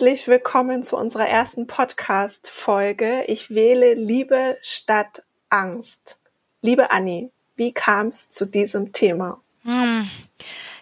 Herzlich 0.00 0.28
willkommen 0.28 0.82
zu 0.82 0.96
unserer 0.96 1.28
ersten 1.28 1.66
Podcast-Folge. 1.66 3.24
Ich 3.26 3.50
wähle 3.50 3.92
Liebe 3.92 4.56
statt 4.62 5.24
Angst. 5.50 6.16
Liebe 6.62 6.90
Anni, 6.90 7.30
wie 7.54 7.72
kam 7.72 8.06
es 8.06 8.30
zu 8.30 8.46
diesem 8.46 8.94
Thema? 8.94 9.42
Hm. 9.62 10.08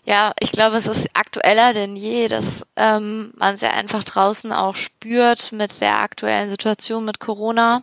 Ja, 0.04 0.34
ich 0.38 0.52
glaube, 0.52 0.76
es 0.76 0.86
ist 0.86 1.08
aktueller 1.14 1.74
denn 1.74 1.96
je, 1.96 2.28
dass 2.28 2.64
ähm, 2.76 3.32
man 3.34 3.56
es 3.56 3.60
ja 3.60 3.70
einfach 3.70 4.04
draußen 4.04 4.52
auch 4.52 4.76
spürt 4.76 5.50
mit 5.50 5.80
der 5.80 5.98
aktuellen 5.98 6.48
Situation 6.48 7.04
mit 7.04 7.18
Corona. 7.18 7.82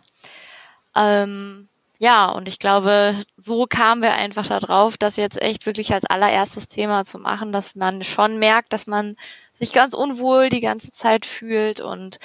Ähm, 0.94 1.68
ja, 1.98 2.26
und 2.30 2.48
ich 2.48 2.58
glaube, 2.58 3.16
so 3.36 3.66
kamen 3.66 4.02
wir 4.02 4.12
einfach 4.12 4.46
darauf, 4.46 4.96
das 4.96 5.16
jetzt 5.16 5.40
echt 5.40 5.66
wirklich 5.66 5.94
als 5.94 6.04
allererstes 6.04 6.68
Thema 6.68 7.04
zu 7.04 7.18
machen, 7.18 7.52
dass 7.52 7.74
man 7.74 8.02
schon 8.02 8.38
merkt, 8.38 8.72
dass 8.72 8.86
man 8.86 9.16
sich 9.52 9.72
ganz 9.72 9.94
unwohl 9.94 10.48
die 10.48 10.60
ganze 10.60 10.92
Zeit 10.92 11.24
fühlt 11.24 11.80
und 11.80 12.18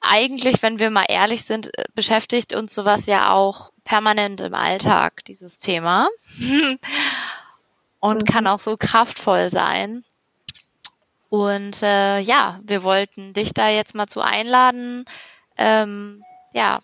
eigentlich, 0.00 0.62
wenn 0.62 0.78
wir 0.78 0.90
mal 0.90 1.06
ehrlich 1.08 1.44
sind, 1.44 1.76
äh, 1.76 1.84
beschäftigt 1.94 2.54
uns 2.54 2.74
sowas 2.74 3.06
ja 3.06 3.32
auch 3.32 3.72
permanent 3.84 4.40
im 4.40 4.54
Alltag, 4.54 5.24
dieses 5.24 5.58
Thema. 5.58 6.08
und 8.00 8.22
mhm. 8.22 8.24
kann 8.24 8.46
auch 8.46 8.58
so 8.58 8.76
kraftvoll 8.76 9.50
sein. 9.50 10.04
Und 11.30 11.82
äh, 11.82 12.20
ja, 12.20 12.60
wir 12.62 12.82
wollten 12.84 13.34
dich 13.34 13.52
da 13.52 13.68
jetzt 13.68 13.94
mal 13.94 14.06
zu 14.06 14.20
einladen, 14.20 15.04
ähm, 15.56 16.24
ja, 16.54 16.80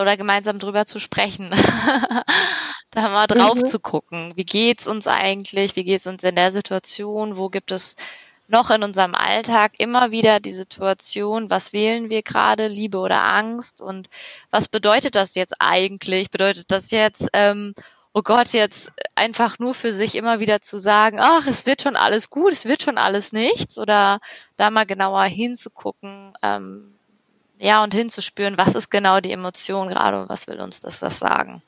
oder 0.00 0.16
gemeinsam 0.16 0.58
drüber 0.58 0.86
zu 0.86 0.98
sprechen. 0.98 1.50
da 2.90 3.08
mal 3.08 3.26
drauf 3.26 3.56
mhm. 3.56 3.66
zu 3.66 3.78
gucken. 3.80 4.32
Wie 4.36 4.44
geht's 4.44 4.86
uns 4.86 5.06
eigentlich? 5.06 5.76
Wie 5.76 5.84
geht's 5.84 6.06
uns 6.06 6.22
in 6.22 6.36
der 6.36 6.52
Situation? 6.52 7.36
Wo 7.36 7.48
gibt 7.48 7.72
es 7.72 7.96
noch 8.46 8.70
in 8.70 8.82
unserem 8.82 9.14
Alltag 9.14 9.72
immer 9.78 10.10
wieder 10.10 10.38
die 10.40 10.52
Situation, 10.52 11.50
was 11.50 11.72
wählen 11.72 12.10
wir 12.10 12.22
gerade, 12.22 12.66
Liebe 12.66 12.98
oder 12.98 13.22
Angst? 13.22 13.80
Und 13.80 14.08
was 14.50 14.68
bedeutet 14.68 15.14
das 15.14 15.34
jetzt 15.34 15.54
eigentlich? 15.60 16.30
Bedeutet 16.30 16.70
das 16.70 16.90
jetzt, 16.90 17.28
ähm, 17.32 17.74
oh 18.12 18.22
Gott, 18.22 18.48
jetzt 18.52 18.92
einfach 19.14 19.58
nur 19.58 19.74
für 19.74 19.92
sich 19.92 20.14
immer 20.14 20.40
wieder 20.40 20.60
zu 20.60 20.78
sagen, 20.78 21.18
ach, 21.20 21.46
es 21.46 21.66
wird 21.66 21.82
schon 21.82 21.96
alles 21.96 22.30
gut, 22.30 22.52
es 22.52 22.64
wird 22.64 22.82
schon 22.82 22.98
alles 22.98 23.32
nichts? 23.32 23.78
Oder 23.78 24.20
da 24.56 24.70
mal 24.70 24.86
genauer 24.86 25.24
hinzugucken, 25.24 26.34
ähm, 26.42 26.93
ja, 27.58 27.82
und 27.82 27.94
hinzuspüren, 27.94 28.58
was 28.58 28.74
ist 28.74 28.90
genau 28.90 29.20
die 29.20 29.32
Emotion 29.32 29.88
gerade 29.88 30.22
und 30.22 30.28
was 30.28 30.46
will 30.46 30.60
uns 30.60 30.80
das, 30.80 31.00
das 31.00 31.18
sagen. 31.18 31.62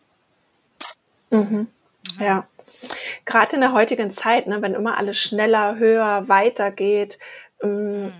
Mhm. 1.31 1.69
Ja. 2.19 2.47
Gerade 3.25 3.57
in 3.57 3.61
der 3.61 3.73
heutigen 3.73 4.11
Zeit, 4.11 4.47
ne, 4.47 4.61
wenn 4.61 4.75
immer 4.75 4.99
alles 4.99 5.19
schneller, 5.19 5.77
höher, 5.77 6.29
weiter 6.29 6.71
geht, 6.71 7.19
ähm, 7.63 8.07
mhm. 8.07 8.13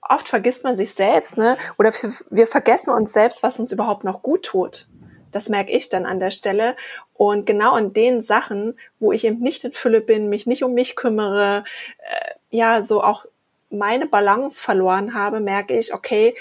oft 0.00 0.28
vergisst 0.28 0.62
man 0.64 0.76
sich 0.76 0.94
selbst, 0.94 1.36
ne? 1.36 1.56
Oder 1.76 1.92
wir 2.30 2.46
vergessen 2.46 2.90
uns 2.90 3.12
selbst, 3.12 3.42
was 3.42 3.58
uns 3.58 3.72
überhaupt 3.72 4.04
noch 4.04 4.22
gut 4.22 4.44
tut. 4.44 4.86
Das 5.32 5.48
merke 5.48 5.70
ich 5.70 5.88
dann 5.88 6.06
an 6.06 6.20
der 6.20 6.30
Stelle. 6.30 6.76
Und 7.14 7.46
genau 7.46 7.76
in 7.76 7.92
den 7.92 8.22
Sachen, 8.22 8.78
wo 8.98 9.12
ich 9.12 9.24
eben 9.24 9.40
nicht 9.40 9.64
in 9.64 9.72
Fülle 9.72 10.00
bin, 10.00 10.28
mich 10.28 10.46
nicht 10.46 10.64
um 10.64 10.74
mich 10.74 10.96
kümmere, 10.96 11.64
äh, 11.98 12.34
ja, 12.50 12.82
so 12.82 13.02
auch 13.02 13.26
meine 13.70 14.06
Balance 14.06 14.60
verloren 14.60 15.14
habe, 15.14 15.40
merke 15.40 15.78
ich, 15.78 15.94
okay, 15.94 16.34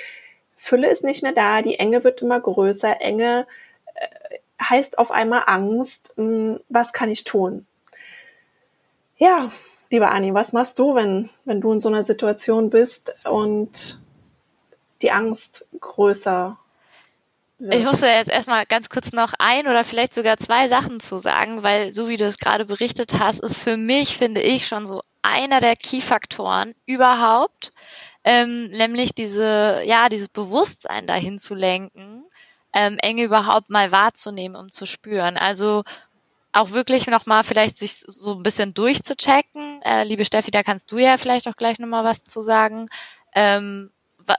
Fülle 0.58 0.90
ist 0.90 1.04
nicht 1.04 1.24
mehr 1.24 1.32
da, 1.32 1.62
die 1.62 1.80
Enge 1.80 2.04
wird 2.04 2.22
immer 2.22 2.40
größer, 2.40 3.00
Enge 3.02 3.48
äh, 3.96 4.38
heißt 4.62 4.98
auf 5.00 5.12
einmal 5.12 5.44
Angst, 5.46 6.14
mh, 6.18 6.24
hm, 6.26 6.60
was 6.70 6.94
kann 6.94 7.10
ich 7.10 7.24
tun? 7.24 7.66
Ja, 9.18 9.52
lieber 9.90 10.12
Anni, 10.12 10.34
was 10.34 10.54
machst 10.54 10.80
du, 10.80 10.96
wenn, 10.96 11.30
wenn 11.46 11.62
du 11.62 11.72
in 11.72 11.80
so 11.80 11.90
einer 11.90 12.04
Situation 12.04 12.70
bist 12.70 13.14
und 13.26 14.00
die 15.02 15.12
Angst 15.12 15.66
größer 15.80 16.58
wird? 17.60 17.76
Ich 17.76 17.86
musste 17.86 18.08
jetzt 18.08 18.30
erstmal 18.30 18.66
ganz 18.66 18.90
kurz 18.90 19.12
noch 19.12 19.34
ein 19.40 19.68
oder 19.68 19.84
vielleicht 19.84 20.14
sogar 20.14 20.38
zwei 20.38 20.68
Sachen 20.68 21.00
zu 21.00 21.20
sagen, 21.20 21.64
weil 21.64 21.94
so 21.94 22.08
wie 22.08 22.18
du 22.18 22.26
es 22.26 22.38
gerade 22.38 22.66
berichtet 22.66 23.14
hast, 23.20 23.42
ist 23.42 23.62
für 23.62 23.78
mich, 23.78 24.18
finde 24.18 24.42
ich, 24.42 24.68
schon 24.68 24.86
so 24.86 25.02
einer 25.22 25.62
der 25.62 25.76
Key-Faktoren 25.76 26.76
überhaupt, 26.86 27.72
ähm, 28.24 28.68
nämlich 28.68 29.14
diese, 29.14 29.82
ja, 29.86 30.10
dieses 30.10 30.30
Bewusstsein 30.30 31.08
dahin 31.08 31.40
zu 31.40 31.56
lenken, 31.56 32.24
ähm, 32.74 32.98
Enge 33.00 33.24
überhaupt 33.24 33.70
mal 33.70 33.92
wahrzunehmen, 33.92 34.56
um 34.56 34.72
zu 34.72 34.86
spüren. 34.86 35.38
Also 35.38 35.84
auch 36.52 36.72
wirklich 36.72 37.08
nochmal 37.08 37.44
vielleicht 37.44 37.78
sich 37.78 38.00
so 38.00 38.34
ein 38.34 38.44
bisschen 38.44 38.74
durchzuchecken. 38.74 39.82
Äh, 39.84 40.04
liebe 40.04 40.26
Steffi, 40.26 40.52
da 40.52 40.64
kannst 40.64 40.92
du 40.92 40.98
ja 40.98 41.18
vielleicht 41.18 41.48
auch 41.48 41.56
gleich 41.56 41.80
nochmal 41.80 42.04
was 42.04 42.24
zu 42.24 42.42
sagen. 42.42 42.88
Ähm, 43.34 43.92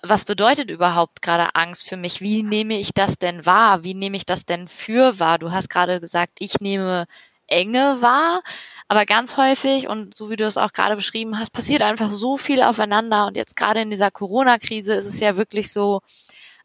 was 0.02 0.24
bedeutet 0.24 0.70
überhaupt 0.70 1.22
gerade 1.22 1.54
Angst 1.54 1.88
für 1.88 1.96
mich? 1.96 2.20
Wie 2.20 2.42
nehme 2.42 2.78
ich 2.78 2.92
das 2.92 3.18
denn 3.18 3.44
wahr? 3.46 3.82
Wie 3.82 3.94
nehme 3.94 4.16
ich 4.16 4.26
das 4.26 4.46
denn 4.46 4.68
für 4.68 5.18
wahr? 5.18 5.38
Du 5.38 5.50
hast 5.50 5.68
gerade 5.68 6.00
gesagt, 6.00 6.34
ich 6.38 6.60
nehme 6.60 7.06
Enge 7.48 7.98
wahr. 8.00 8.42
Aber 8.90 9.06
ganz 9.06 9.36
häufig, 9.36 9.86
und 9.86 10.16
so 10.16 10.30
wie 10.30 10.36
du 10.36 10.44
es 10.44 10.56
auch 10.56 10.72
gerade 10.72 10.96
beschrieben 10.96 11.38
hast, 11.38 11.52
passiert 11.52 11.80
einfach 11.80 12.10
so 12.10 12.36
viel 12.36 12.60
aufeinander. 12.60 13.28
Und 13.28 13.36
jetzt 13.36 13.54
gerade 13.54 13.80
in 13.80 13.88
dieser 13.88 14.10
Corona-Krise 14.10 14.94
ist 14.94 15.06
es 15.06 15.20
ja 15.20 15.36
wirklich 15.36 15.72
so, 15.72 16.00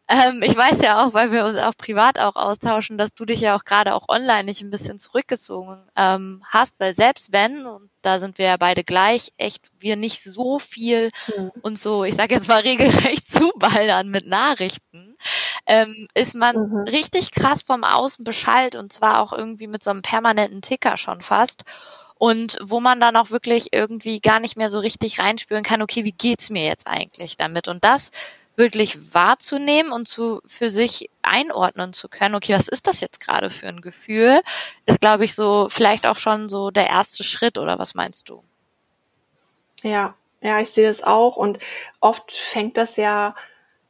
ähm, 0.08 0.42
ich 0.42 0.58
weiß 0.58 0.82
ja 0.82 1.06
auch, 1.06 1.14
weil 1.14 1.32
wir 1.32 1.46
uns 1.46 1.60
auch 1.60 1.78
privat 1.78 2.18
auch 2.18 2.36
austauschen, 2.36 2.98
dass 2.98 3.14
du 3.14 3.26
dich 3.26 3.42
ja 3.42 3.56
auch 3.56 3.64
gerade 3.64 3.94
auch 3.94 4.10
online 4.10 4.46
nicht 4.46 4.64
ein 4.64 4.72
bisschen 4.72 4.98
zurückgezogen 4.98 5.88
ähm, 5.96 6.42
hast, 6.50 6.74
weil 6.80 6.96
selbst 6.96 7.32
wenn, 7.32 7.68
und 7.68 7.92
da 8.02 8.18
sind 8.18 8.40
wir 8.40 8.48
ja 8.48 8.58
beide 8.58 8.84
gleich, 8.84 9.32
echt 9.38 9.62
wir 9.78 9.96
nicht 9.96 10.24
so 10.24 10.58
viel 10.58 11.12
mhm. 11.28 11.52
und 11.62 11.78
so, 11.78 12.06
ich 12.06 12.16
sage 12.16 12.34
jetzt 12.34 12.48
mal 12.48 12.62
regelrecht 12.64 13.32
zuballern 13.32 14.10
mit 14.10 14.26
Nachrichten, 14.26 15.16
ähm, 15.68 16.08
ist 16.16 16.34
man 16.34 16.56
mhm. 16.56 16.78
richtig 16.88 17.30
krass 17.30 17.62
vom 17.62 17.84
Außen 17.84 18.24
beschallt 18.24 18.76
und 18.76 18.92
zwar 18.92 19.22
auch 19.22 19.32
irgendwie 19.32 19.68
mit 19.68 19.84
so 19.84 19.92
einem 19.92 20.02
permanenten 20.02 20.64
Ticker 20.64 20.98
schon 20.98 21.22
fast 21.22 21.66
und 22.18 22.58
wo 22.62 22.80
man 22.80 23.00
dann 23.00 23.16
auch 23.16 23.30
wirklich 23.30 23.74
irgendwie 23.74 24.20
gar 24.20 24.40
nicht 24.40 24.58
mehr 24.58 24.70
so 24.70 24.80
richtig 24.80 25.20
reinspüren 25.20 25.64
kann, 25.64 25.82
okay, 25.82 26.04
wie 26.04 26.12
geht's 26.12 26.50
mir 26.50 26.66
jetzt 26.66 26.88
eigentlich 26.88 27.38
damit? 27.38 27.68
Und 27.68 27.84
das 27.84 28.12
wirklich 28.56 29.14
wahrzunehmen 29.14 29.92
und 29.92 30.08
zu, 30.08 30.42
für 30.46 30.70
sich 30.70 31.10
einordnen 31.22 31.92
zu 31.92 32.08
können, 32.08 32.36
okay, 32.36 32.54
was 32.54 32.68
ist 32.68 32.88
das 32.88 33.02
jetzt 33.02 33.20
gerade 33.20 33.50
für 33.50 33.68
ein 33.68 33.82
Gefühl, 33.82 34.42
ist, 34.86 35.02
glaube 35.02 35.26
ich, 35.26 35.36
so 35.36 35.68
vielleicht 35.70 36.08
auch 36.08 36.18
schon 36.18 36.48
so 36.48 36.72
der 36.72 36.88
erste 36.88 37.24
Schritt, 37.24 37.58
oder 37.58 37.80
was 37.80 37.96
meinst 37.96 38.30
du? 38.30 38.44
Ja, 39.84 40.16
ja, 40.42 40.60
ich 40.60 40.70
sehe 40.70 40.88
das 40.88 41.04
auch 41.04 41.36
und 41.36 41.60
oft 42.00 42.32
fängt 42.34 42.78
das 42.78 42.96
ja 42.96 43.36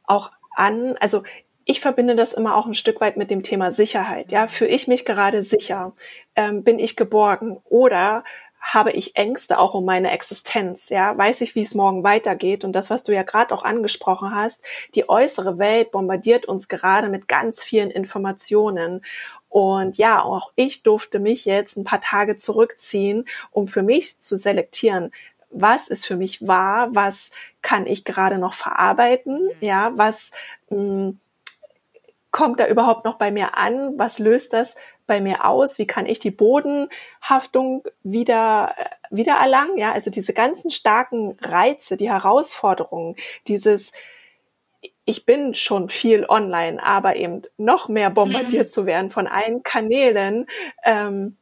auch 0.04 0.32
an, 0.56 0.96
also 0.98 1.22
ich 1.68 1.80
verbinde 1.80 2.14
das 2.14 2.32
immer 2.32 2.56
auch 2.56 2.66
ein 2.66 2.74
Stück 2.74 3.00
weit 3.00 3.16
mit 3.16 3.28
dem 3.28 3.42
Thema 3.42 3.72
Sicherheit. 3.72 4.30
Ja, 4.30 4.46
fühle 4.46 4.70
ich 4.70 4.86
mich 4.86 5.04
gerade 5.04 5.42
sicher? 5.42 5.94
Ähm, 6.36 6.62
bin 6.62 6.78
ich 6.78 6.94
geborgen? 6.94 7.58
Oder 7.64 8.22
habe 8.60 8.92
ich 8.92 9.16
Ängste 9.16 9.58
auch 9.58 9.74
um 9.74 9.84
meine 9.84 10.12
Existenz? 10.12 10.90
Ja, 10.90 11.18
weiß 11.18 11.40
ich, 11.40 11.56
wie 11.56 11.62
es 11.62 11.74
morgen 11.74 12.04
weitergeht? 12.04 12.64
Und 12.64 12.72
das, 12.72 12.88
was 12.88 13.02
du 13.02 13.12
ja 13.12 13.24
gerade 13.24 13.52
auch 13.52 13.64
angesprochen 13.64 14.32
hast, 14.32 14.62
die 14.94 15.08
äußere 15.08 15.58
Welt 15.58 15.90
bombardiert 15.90 16.46
uns 16.46 16.68
gerade 16.68 17.08
mit 17.08 17.26
ganz 17.26 17.64
vielen 17.64 17.90
Informationen. 17.90 19.04
Und 19.48 19.98
ja, 19.98 20.22
auch 20.22 20.52
ich 20.54 20.84
durfte 20.84 21.18
mich 21.18 21.46
jetzt 21.46 21.76
ein 21.76 21.84
paar 21.84 22.00
Tage 22.00 22.36
zurückziehen, 22.36 23.24
um 23.50 23.66
für 23.66 23.82
mich 23.82 24.20
zu 24.20 24.38
selektieren, 24.38 25.10
was 25.50 25.88
ist 25.88 26.06
für 26.06 26.16
mich 26.16 26.46
wahr, 26.46 26.90
was 26.92 27.30
kann 27.60 27.88
ich 27.88 28.04
gerade 28.04 28.38
noch 28.38 28.54
verarbeiten, 28.54 29.50
ja, 29.60 29.90
was 29.96 30.30
mh, 30.70 30.78
hm, 30.78 31.20
kommt 32.36 32.60
da 32.60 32.66
überhaupt 32.66 33.06
noch 33.06 33.16
bei 33.16 33.30
mir 33.30 33.56
an? 33.56 33.94
Was 33.96 34.18
löst 34.18 34.52
das 34.52 34.74
bei 35.06 35.22
mir 35.22 35.46
aus? 35.46 35.78
Wie 35.78 35.86
kann 35.86 36.04
ich 36.04 36.18
die 36.18 36.30
Bodenhaftung 36.30 37.88
wieder, 38.02 38.74
äh, 38.76 38.84
wieder 39.16 39.36
erlangen? 39.36 39.78
Ja, 39.78 39.92
also 39.92 40.10
diese 40.10 40.34
ganzen 40.34 40.70
starken 40.70 41.38
Reize, 41.40 41.96
die 41.96 42.10
Herausforderungen, 42.10 43.16
dieses, 43.48 43.90
ich 45.06 45.24
bin 45.24 45.54
schon 45.54 45.88
viel 45.88 46.26
online, 46.28 46.82
aber 46.82 47.16
eben 47.16 47.40
noch 47.56 47.88
mehr 47.88 48.10
bombardiert 48.10 48.68
zu 48.68 48.84
werden 48.84 49.10
von 49.10 49.26
allen 49.26 49.62
Kanälen, 49.62 50.46
ähm, 50.84 51.38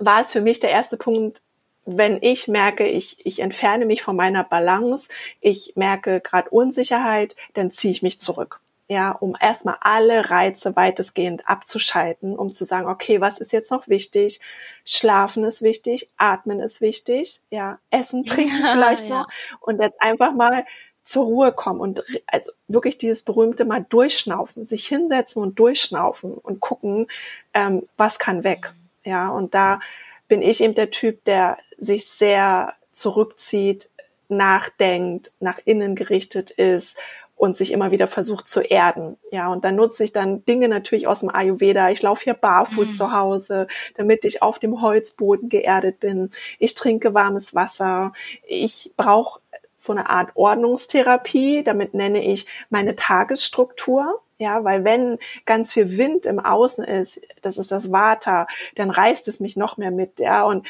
war 0.00 0.20
es 0.20 0.32
für 0.32 0.40
mich 0.40 0.58
der 0.58 0.70
erste 0.70 0.96
Punkt, 0.96 1.42
wenn 1.86 2.18
ich 2.20 2.48
merke, 2.48 2.88
ich, 2.88 3.24
ich 3.24 3.38
entferne 3.38 3.86
mich 3.86 4.02
von 4.02 4.16
meiner 4.16 4.42
Balance, 4.42 5.08
ich 5.40 5.74
merke 5.76 6.20
gerade 6.20 6.50
Unsicherheit, 6.50 7.36
dann 7.52 7.70
ziehe 7.70 7.92
ich 7.92 8.02
mich 8.02 8.18
zurück 8.18 8.63
ja, 8.88 9.12
um 9.12 9.34
erstmal 9.40 9.76
alle 9.80 10.30
Reize 10.30 10.76
weitestgehend 10.76 11.48
abzuschalten, 11.48 12.36
um 12.36 12.52
zu 12.52 12.64
sagen, 12.64 12.88
okay, 12.88 13.20
was 13.20 13.38
ist 13.38 13.52
jetzt 13.52 13.70
noch 13.70 13.88
wichtig? 13.88 14.40
Schlafen 14.84 15.44
ist 15.44 15.62
wichtig, 15.62 16.10
atmen 16.16 16.60
ist 16.60 16.80
wichtig, 16.80 17.40
ja, 17.50 17.78
essen, 17.90 18.24
trinken 18.24 18.60
ja, 18.60 18.72
vielleicht 18.72 19.08
ja. 19.08 19.20
noch 19.20 19.28
und 19.60 19.80
jetzt 19.80 20.00
einfach 20.02 20.34
mal 20.34 20.66
zur 21.02 21.24
Ruhe 21.24 21.52
kommen 21.52 21.80
und 21.80 22.02
also 22.26 22.52
wirklich 22.66 22.96
dieses 22.98 23.22
berühmte 23.22 23.64
mal 23.64 23.84
durchschnaufen, 23.88 24.64
sich 24.64 24.86
hinsetzen 24.86 25.42
und 25.42 25.58
durchschnaufen 25.58 26.32
und 26.32 26.60
gucken, 26.60 27.08
ähm, 27.52 27.86
was 27.96 28.18
kann 28.18 28.44
weg, 28.44 28.72
ja, 29.04 29.30
und 29.30 29.54
da 29.54 29.80
bin 30.28 30.40
ich 30.42 30.62
eben 30.62 30.74
der 30.74 30.90
Typ, 30.90 31.24
der 31.24 31.58
sich 31.78 32.06
sehr 32.08 32.74
zurückzieht, 32.92 33.90
nachdenkt, 34.28 35.32
nach 35.40 35.58
innen 35.64 35.94
gerichtet 35.94 36.50
ist 36.50 36.96
und 37.36 37.56
sich 37.56 37.72
immer 37.72 37.90
wieder 37.90 38.06
versucht 38.06 38.46
zu 38.46 38.60
erden. 38.60 39.16
Ja, 39.30 39.48
und 39.52 39.64
dann 39.64 39.76
nutze 39.76 40.04
ich 40.04 40.12
dann 40.12 40.44
Dinge 40.44 40.68
natürlich 40.68 41.06
aus 41.06 41.20
dem 41.20 41.30
Ayurveda. 41.30 41.90
Ich 41.90 42.02
laufe 42.02 42.24
hier 42.24 42.34
barfuß 42.34 42.92
mhm. 42.92 42.96
zu 42.96 43.12
Hause, 43.12 43.66
damit 43.96 44.24
ich 44.24 44.42
auf 44.42 44.58
dem 44.58 44.80
Holzboden 44.80 45.48
geerdet 45.48 46.00
bin. 46.00 46.30
Ich 46.58 46.74
trinke 46.74 47.14
warmes 47.14 47.54
Wasser. 47.54 48.12
Ich 48.46 48.92
brauche 48.96 49.40
so 49.76 49.92
eine 49.92 50.08
Art 50.08 50.30
Ordnungstherapie. 50.34 51.62
Damit 51.64 51.94
nenne 51.94 52.24
ich 52.24 52.46
meine 52.70 52.96
Tagesstruktur. 52.96 54.20
Ja, 54.38 54.64
weil 54.64 54.84
wenn 54.84 55.18
ganz 55.44 55.72
viel 55.72 55.96
Wind 55.96 56.26
im 56.26 56.40
Außen 56.40 56.82
ist, 56.82 57.20
das 57.42 57.56
ist 57.56 57.70
das 57.70 57.92
Vata, 57.92 58.48
dann 58.74 58.90
reißt 58.90 59.28
es 59.28 59.38
mich 59.38 59.56
noch 59.56 59.76
mehr 59.76 59.92
mit. 59.92 60.18
Ja, 60.18 60.44
und 60.44 60.66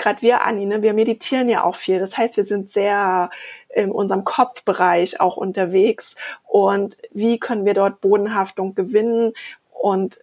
gerade 0.00 0.22
wir, 0.22 0.44
Anni, 0.44 0.66
ne, 0.66 0.82
wir 0.82 0.94
meditieren 0.94 1.48
ja 1.48 1.62
auch 1.62 1.76
viel. 1.76 2.00
Das 2.00 2.18
heißt, 2.18 2.36
wir 2.36 2.44
sind 2.44 2.70
sehr 2.70 3.30
in 3.68 3.92
unserem 3.92 4.24
Kopfbereich 4.24 5.20
auch 5.20 5.36
unterwegs. 5.36 6.16
Und 6.48 6.96
wie 7.12 7.38
können 7.38 7.64
wir 7.64 7.74
dort 7.74 8.00
Bodenhaftung 8.00 8.74
gewinnen? 8.74 9.34
Und 9.70 10.20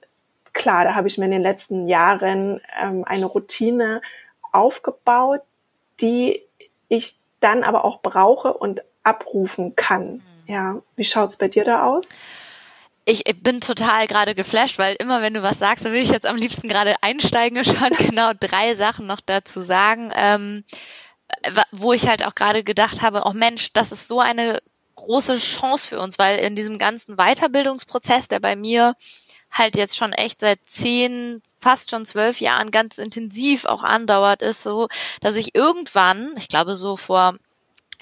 klar, 0.52 0.84
da 0.84 0.96
habe 0.96 1.08
ich 1.08 1.18
mir 1.18 1.26
in 1.26 1.32
den 1.32 1.42
letzten 1.42 1.88
Jahren 1.88 2.60
ähm, 2.82 3.06
eine 3.06 3.28
Routine 3.28 4.02
aufgebaut, 4.52 5.42
die 6.02 6.42
ich 6.90 7.18
dann 7.40 7.64
aber 7.64 7.86
auch 7.86 8.02
brauche 8.02 8.54
und 8.54 8.84
abrufen 9.04 9.76
kann. 9.76 10.14
Mhm. 10.14 10.22
Ja, 10.48 10.82
wie 10.96 11.06
schaut's 11.06 11.38
bei 11.38 11.48
dir 11.48 11.64
da 11.64 11.86
aus? 11.86 12.16
Ich 13.10 13.24
bin 13.42 13.62
total 13.62 14.06
gerade 14.06 14.36
geflasht, 14.36 14.78
weil 14.78 14.98
immer 15.00 15.22
wenn 15.22 15.34
du 15.34 15.42
was 15.42 15.60
sagst, 15.60 15.86
dann 15.86 15.94
will 15.94 16.02
ich 16.02 16.12
jetzt 16.12 16.26
am 16.26 16.36
liebsten 16.36 16.68
gerade 16.68 17.02
einsteigen 17.02 17.58
und 17.58 17.66
schon 17.66 17.90
genau 17.98 18.34
drei 18.38 18.76
Sachen 18.76 19.08
noch 19.08 19.22
dazu 19.22 19.62
sagen, 19.62 20.12
ähm, 20.14 20.66
wo 21.72 21.94
ich 21.94 22.06
halt 22.08 22.26
auch 22.26 22.36
gerade 22.36 22.66
gedacht 22.66 23.02
habe, 23.02 23.24
oh 23.26 23.32
Mensch, 23.32 23.72
das 23.72 23.94
ist 23.94 24.10
so 24.10 24.20
eine 24.20 24.62
große 24.96 25.38
Chance 25.38 25.88
für 25.88 26.00
uns, 26.02 26.20
weil 26.20 26.40
in 26.40 26.56
diesem 26.56 26.78
ganzen 26.78 27.16
Weiterbildungsprozess, 27.16 28.28
der 28.28 28.42
bei 28.42 28.58
mir 28.58 28.94
halt 29.52 29.78
jetzt 29.78 29.96
schon 29.96 30.12
echt 30.12 30.42
seit 30.42 30.60
zehn, 30.66 31.42
fast 31.56 31.92
schon 31.92 32.06
zwölf 32.06 32.42
Jahren 32.42 32.72
ganz 32.72 32.98
intensiv 32.98 33.64
auch 33.64 33.84
andauert, 33.84 34.42
ist 34.42 34.64
so, 34.64 34.90
dass 35.22 35.38
ich 35.38 35.56
irgendwann, 35.56 36.34
ich 36.36 36.50
glaube 36.50 36.76
so 36.76 36.98
vor 36.98 37.38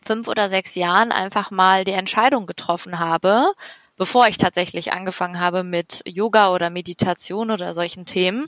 fünf 0.03 0.27
oder 0.27 0.49
sechs 0.49 0.73
Jahren 0.73 1.11
einfach 1.11 1.51
mal 1.51 1.83
die 1.83 1.91
Entscheidung 1.91 2.47
getroffen 2.47 2.97
habe, 2.97 3.53
bevor 3.97 4.27
ich 4.27 4.37
tatsächlich 4.37 4.93
angefangen 4.93 5.39
habe 5.39 5.63
mit 5.63 6.01
Yoga 6.05 6.53
oder 6.53 6.69
Meditation 6.69 7.51
oder 7.51 7.73
solchen 7.73 8.05
Themen, 8.05 8.47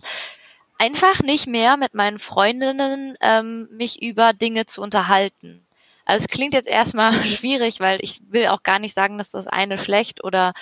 einfach 0.77 1.21
nicht 1.21 1.47
mehr 1.47 1.77
mit 1.77 1.93
meinen 1.93 2.19
Freundinnen 2.19 3.15
ähm, 3.21 3.67
mich 3.71 4.01
über 4.01 4.33
Dinge 4.33 4.65
zu 4.65 4.81
unterhalten. 4.81 5.65
Also 6.05 6.23
es 6.23 6.31
klingt 6.31 6.53
jetzt 6.53 6.69
erstmal 6.69 7.13
schwierig, 7.25 7.79
weil 7.79 7.99
ich 8.01 8.21
will 8.29 8.47
auch 8.47 8.63
gar 8.63 8.79
nicht 8.79 8.93
sagen, 8.93 9.17
dass 9.17 9.29
das 9.29 9.47
eine 9.47 9.77
schlecht 9.77 10.23
oder 10.23 10.53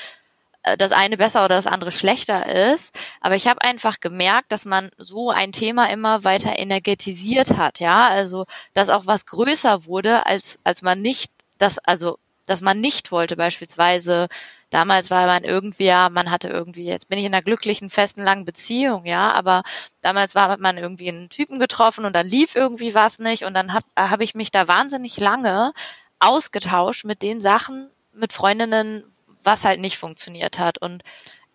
äh, 0.64 0.78
das 0.78 0.92
eine 0.92 1.18
besser 1.18 1.46
oder 1.46 1.56
das 1.56 1.68
andere 1.68 1.92
schlechter 1.92 2.74
ist. 2.74 2.98
Aber 3.22 3.36
ich 3.36 3.48
habe 3.48 3.62
einfach 3.62 4.00
gemerkt, 4.00 4.52
dass 4.52 4.66
man 4.66 4.90
so 4.98 5.30
ein 5.30 5.52
Thema 5.52 5.90
immer 5.90 6.24
weiter 6.24 6.58
energetisiert 6.58 7.56
hat, 7.58 7.80
ja. 7.80 8.08
Also, 8.08 8.46
dass 8.74 8.90
auch 8.90 9.06
was 9.06 9.26
größer 9.26 9.86
wurde, 9.86 10.26
als, 10.26 10.60
als 10.64 10.82
man 10.82 11.02
nicht, 11.02 11.32
das, 11.58 11.78
also, 11.80 12.18
dass 12.48 12.62
man 12.62 12.80
nicht 12.80 13.12
wollte, 13.12 13.36
beispielsweise 13.36 14.28
Damals 14.76 15.10
war 15.10 15.26
man 15.26 15.46
irgendwie, 15.46 15.86
ja, 15.86 16.10
man 16.10 16.30
hatte 16.30 16.50
irgendwie, 16.50 16.84
jetzt 16.84 17.08
bin 17.08 17.18
ich 17.18 17.24
in 17.24 17.34
einer 17.34 17.42
glücklichen, 17.42 17.90
festen, 17.90 18.22
langen 18.22 18.44
Beziehung, 18.44 19.06
ja, 19.06 19.32
aber 19.32 19.64
damals 20.02 20.36
war 20.36 20.58
man 20.58 20.78
irgendwie 20.78 21.08
einen 21.08 21.30
Typen 21.30 21.60
getroffen 21.60 22.04
und 22.04 22.14
dann 22.14 22.28
lief 22.28 22.58
irgendwie 22.58 22.94
was 22.94 23.20
nicht 23.20 23.46
und 23.46 23.54
dann 23.54 23.72
habe 23.72 23.86
hab 23.96 24.20
ich 24.20 24.36
mich 24.36 24.52
da 24.52 24.68
wahnsinnig 24.68 25.18
lange 25.18 25.72
ausgetauscht 26.20 27.06
mit 27.06 27.22
den 27.22 27.40
Sachen, 27.40 27.90
mit 28.12 28.34
Freundinnen, 28.34 29.06
was 29.46 29.64
halt 29.64 29.80
nicht 29.80 29.98
funktioniert 29.98 30.60
hat. 30.60 30.78
Und 30.78 31.04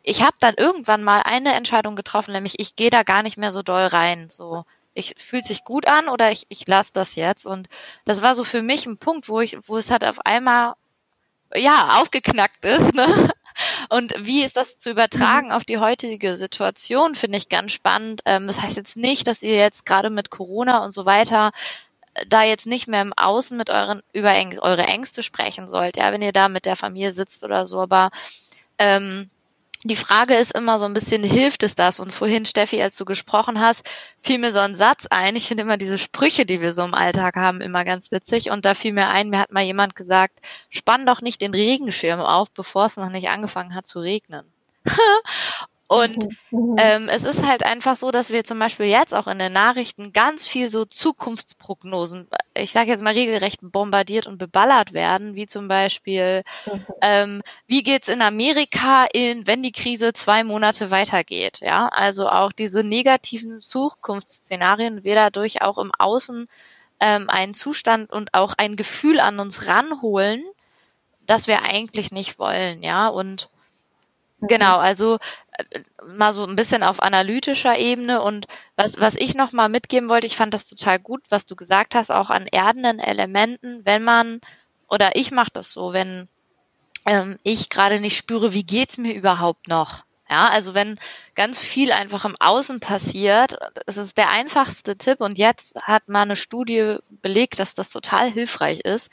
ich 0.02 0.22
habe 0.22 0.36
dann 0.40 0.54
irgendwann 0.54 1.04
mal 1.04 1.20
eine 1.20 1.52
Entscheidung 1.52 1.96
getroffen, 1.96 2.32
nämlich 2.32 2.58
ich 2.58 2.74
gehe 2.74 2.88
da 2.88 3.02
gar 3.02 3.22
nicht 3.22 3.36
mehr 3.36 3.52
so 3.52 3.62
doll 3.62 3.84
rein. 3.84 4.30
So, 4.30 4.64
ich 4.94 5.16
fühlt 5.18 5.44
sich 5.44 5.64
gut 5.64 5.86
an 5.86 6.08
oder 6.08 6.32
ich, 6.32 6.46
ich 6.48 6.66
lasse 6.66 6.94
das 6.94 7.16
jetzt. 7.16 7.44
Und 7.44 7.68
das 8.06 8.22
war 8.22 8.34
so 8.34 8.44
für 8.44 8.62
mich 8.62 8.86
ein 8.86 8.96
Punkt, 8.96 9.28
wo 9.28 9.40
ich, 9.40 9.58
wo 9.68 9.76
es 9.76 9.90
halt 9.90 10.06
auf 10.06 10.24
einmal 10.24 10.72
ja, 11.54 12.00
aufgeknackt 12.00 12.64
ist. 12.64 12.94
Ne? 12.94 13.30
Und 13.88 14.14
wie 14.18 14.42
ist 14.42 14.56
das 14.56 14.78
zu 14.78 14.90
übertragen 14.90 15.48
mhm. 15.48 15.52
auf 15.52 15.64
die 15.64 15.78
heutige 15.78 16.36
Situation, 16.36 17.14
finde 17.14 17.38
ich 17.38 17.48
ganz 17.48 17.72
spannend. 17.72 18.22
Ähm, 18.24 18.46
das 18.46 18.62
heißt 18.62 18.76
jetzt 18.76 18.96
nicht, 18.96 19.26
dass 19.26 19.42
ihr 19.42 19.56
jetzt 19.56 19.86
gerade 19.86 20.10
mit 20.10 20.30
Corona 20.30 20.84
und 20.84 20.92
so 20.92 21.04
weiter 21.06 21.52
äh, 22.14 22.24
da 22.28 22.42
jetzt 22.42 22.66
nicht 22.66 22.88
mehr 22.88 23.02
im 23.02 23.12
Außen 23.12 23.56
mit 23.56 23.70
euren 23.70 24.02
über 24.12 24.32
eure 24.60 24.84
Ängste 24.84 25.22
sprechen 25.22 25.68
sollt, 25.68 25.96
ja, 25.96 26.12
wenn 26.12 26.22
ihr 26.22 26.32
da 26.32 26.48
mit 26.48 26.66
der 26.66 26.76
Familie 26.76 27.12
sitzt 27.12 27.44
oder 27.44 27.66
so, 27.66 27.80
aber 27.80 28.10
ähm, 28.78 29.28
die 29.82 29.96
Frage 29.96 30.34
ist 30.34 30.54
immer 30.54 30.78
so 30.78 30.84
ein 30.84 30.92
bisschen, 30.92 31.22
hilft 31.22 31.62
es 31.62 31.74
das? 31.74 32.00
Und 32.00 32.12
vorhin, 32.12 32.44
Steffi, 32.44 32.82
als 32.82 32.96
du 32.96 33.06
gesprochen 33.06 33.60
hast, 33.60 33.88
fiel 34.20 34.38
mir 34.38 34.52
so 34.52 34.58
ein 34.58 34.74
Satz 34.74 35.06
ein. 35.08 35.36
Ich 35.36 35.48
finde 35.48 35.62
immer 35.62 35.78
diese 35.78 35.96
Sprüche, 35.96 36.44
die 36.44 36.60
wir 36.60 36.72
so 36.72 36.84
im 36.84 36.92
Alltag 36.92 37.36
haben, 37.36 37.62
immer 37.62 37.84
ganz 37.86 38.12
witzig. 38.12 38.50
Und 38.50 38.66
da 38.66 38.74
fiel 38.74 38.92
mir 38.92 39.08
ein, 39.08 39.30
mir 39.30 39.38
hat 39.38 39.52
mal 39.52 39.62
jemand 39.62 39.96
gesagt, 39.96 40.40
spann 40.68 41.06
doch 41.06 41.22
nicht 41.22 41.40
den 41.40 41.54
Regenschirm 41.54 42.20
auf, 42.20 42.50
bevor 42.50 42.86
es 42.86 42.98
noch 42.98 43.08
nicht 43.08 43.30
angefangen 43.30 43.74
hat 43.74 43.86
zu 43.86 44.00
regnen. 44.00 44.44
Und 45.90 46.28
mhm. 46.52 46.76
ähm, 46.78 47.08
es 47.08 47.24
ist 47.24 47.44
halt 47.44 47.64
einfach 47.64 47.96
so, 47.96 48.12
dass 48.12 48.30
wir 48.30 48.44
zum 48.44 48.60
Beispiel 48.60 48.86
jetzt 48.86 49.12
auch 49.12 49.26
in 49.26 49.40
den 49.40 49.52
Nachrichten 49.52 50.12
ganz 50.12 50.46
viel 50.46 50.68
so 50.68 50.84
Zukunftsprognosen, 50.84 52.28
ich 52.54 52.70
sage 52.70 52.90
jetzt 52.90 53.02
mal 53.02 53.14
regelrecht 53.14 53.58
bombardiert 53.60 54.28
und 54.28 54.38
beballert 54.38 54.92
werden, 54.92 55.34
wie 55.34 55.48
zum 55.48 55.66
Beispiel, 55.66 56.44
mhm. 56.64 56.86
ähm, 57.00 57.42
wie 57.66 57.82
geht's 57.82 58.06
in 58.06 58.22
Amerika 58.22 59.04
in, 59.12 59.48
wenn 59.48 59.64
die 59.64 59.72
Krise 59.72 60.12
zwei 60.12 60.44
Monate 60.44 60.92
weitergeht, 60.92 61.58
ja? 61.60 61.88
Also 61.88 62.28
auch 62.28 62.52
diese 62.52 62.84
negativen 62.84 63.60
Zukunftsszenarien 63.60 65.02
wir 65.02 65.16
dadurch 65.16 65.60
auch 65.60 65.76
im 65.76 65.90
Außen 65.98 66.46
ähm, 67.00 67.28
einen 67.28 67.54
Zustand 67.54 68.12
und 68.12 68.32
auch 68.32 68.54
ein 68.56 68.76
Gefühl 68.76 69.18
an 69.18 69.40
uns 69.40 69.66
ranholen, 69.66 70.44
das 71.26 71.48
wir 71.48 71.64
eigentlich 71.64 72.12
nicht 72.12 72.38
wollen, 72.38 72.84
ja? 72.84 73.08
Und 73.08 73.48
Genau, 74.40 74.78
mhm. 74.78 74.84
also 74.84 75.18
äh, 75.52 75.80
mal 76.14 76.32
so 76.32 76.46
ein 76.46 76.56
bisschen 76.56 76.82
auf 76.82 77.02
analytischer 77.02 77.78
Ebene 77.78 78.22
und 78.22 78.46
was, 78.76 78.98
was 79.00 79.16
ich 79.16 79.34
noch 79.34 79.52
mal 79.52 79.68
mitgeben 79.68 80.08
wollte, 80.08 80.26
ich 80.26 80.36
fand 80.36 80.54
das 80.54 80.66
total 80.66 80.98
gut, 80.98 81.22
was 81.28 81.46
du 81.46 81.56
gesagt 81.56 81.94
hast, 81.94 82.10
auch 82.10 82.30
an 82.30 82.46
erdenden 82.46 82.98
Elementen, 82.98 83.84
wenn 83.84 84.02
man, 84.02 84.40
oder 84.88 85.16
ich 85.16 85.30
mache 85.30 85.50
das 85.52 85.72
so, 85.72 85.92
wenn 85.92 86.28
ähm, 87.06 87.38
ich 87.42 87.68
gerade 87.68 88.00
nicht 88.00 88.16
spüre, 88.16 88.52
wie 88.52 88.64
geht's 88.64 88.98
mir 88.98 89.14
überhaupt 89.14 89.68
noch? 89.68 90.04
Ja, 90.30 90.48
also 90.48 90.74
wenn 90.74 90.98
ganz 91.34 91.60
viel 91.60 91.90
einfach 91.90 92.24
im 92.24 92.36
Außen 92.38 92.78
passiert, 92.78 93.58
es 93.86 93.96
ist 93.96 94.16
der 94.16 94.30
einfachste 94.30 94.96
Tipp 94.96 95.20
und 95.20 95.38
jetzt 95.38 95.82
hat 95.82 96.08
mal 96.08 96.22
eine 96.22 96.36
Studie 96.36 96.98
belegt, 97.08 97.58
dass 97.58 97.74
das 97.74 97.90
total 97.90 98.30
hilfreich 98.30 98.80
ist, 98.82 99.10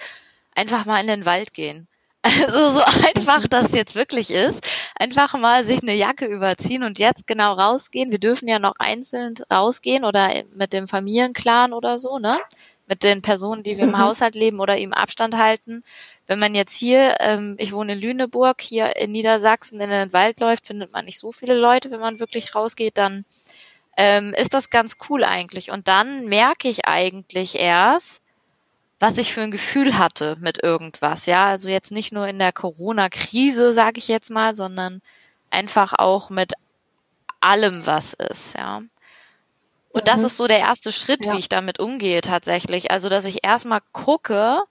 einfach 0.54 0.86
mal 0.86 1.02
in 1.02 1.08
den 1.08 1.26
Wald 1.26 1.56
gehen. 1.56 1.88
Also 2.28 2.72
so 2.72 2.82
einfach 3.16 3.48
das 3.48 3.74
jetzt 3.74 3.96
wirklich 3.96 4.32
ist, 4.32 4.66
einfach 4.96 5.34
mal 5.38 5.64
sich 5.64 5.82
eine 5.82 5.96
Jacke 5.96 6.26
überziehen 6.26 6.84
und 6.84 7.00
jetzt 7.00 7.28
genau 7.28 7.54
rausgehen. 7.54 8.12
Wir 8.12 8.20
dürfen 8.20 8.48
ja 8.48 8.60
noch 8.60 8.76
einzeln 8.80 9.36
rausgehen 9.52 10.04
oder 10.04 10.32
mit 10.54 10.74
dem 10.74 10.88
Familienclan 10.88 11.74
oder 11.74 12.00
so, 12.00 12.20
ne? 12.20 12.38
Mit 12.88 13.04
den 13.04 13.22
Personen, 13.22 13.64
die 13.64 13.78
wir 13.78 13.84
im 13.84 13.92
mhm. 13.92 14.00
Haushalt 14.00 14.36
leben 14.36 14.60
oder 14.60 14.78
ihm 14.78 14.94
Abstand 14.94 15.36
halten. 15.36 15.84
Wenn 16.26 16.40
man 16.40 16.56
jetzt 16.56 16.74
hier, 16.74 17.16
ähm, 17.20 17.56
ich 17.58 17.74
wohne 17.74 17.94
in 17.94 18.00
Lüneburg, 18.00 18.62
hier 18.62 18.96
in 18.98 19.12
Niedersachsen 19.12 19.80
in 19.80 19.90
den 19.90 20.14
Wald 20.14 20.40
läuft, 20.40 20.68
findet 20.68 20.92
man 20.92 21.06
nicht 21.06 21.20
so 21.20 21.32
viele 21.32 21.56
Leute. 21.56 21.92
Wenn 21.92 22.00
man 22.00 22.20
wirklich 22.20 22.56
rausgeht, 22.56 22.98
dann 22.98 23.26
ähm, 23.98 24.34
ist 24.34 24.54
das 24.54 24.70
ganz 24.70 24.98
cool 25.10 25.24
eigentlich. 25.24 25.72
Und 25.72 25.88
dann 25.88 26.28
merke 26.28 26.70
ich 26.70 26.86
eigentlich 26.86 27.56
erst, 27.56 28.22
was 29.00 29.18
ich 29.18 29.34
für 29.34 29.42
ein 29.42 29.52
Gefühl 29.52 29.98
hatte 29.98 30.36
mit 30.40 30.64
irgendwas. 30.64 31.26
Ja, 31.26 31.46
also 31.46 31.70
jetzt 31.70 31.92
nicht 31.92 32.12
nur 32.12 32.28
in 32.28 32.40
der 32.40 32.52
Corona-Krise, 32.52 33.74
sage 33.74 34.00
ich 34.00 34.08
jetzt 34.08 34.32
mal, 34.32 34.56
sondern 34.56 35.02
einfach 35.50 35.94
auch 35.94 36.30
mit 36.30 36.54
allem, 37.40 37.86
was 37.86 38.14
ist. 38.14 38.58
Ja. 38.58 38.78
Und 38.78 40.02
mhm. 40.02 40.06
das 40.06 40.24
ist 40.24 40.38
so 40.38 40.48
der 40.48 40.60
erste 40.60 40.92
Schritt, 40.92 41.26
ja. 41.26 41.34
wie 41.34 41.40
ich 41.40 41.50
damit 41.50 41.80
umgehe 41.80 42.22
tatsächlich. 42.22 42.92
Also, 42.92 43.10
dass 43.10 43.26
ich 43.26 43.44
erstmal 43.44 43.82
gucke, 43.92 44.64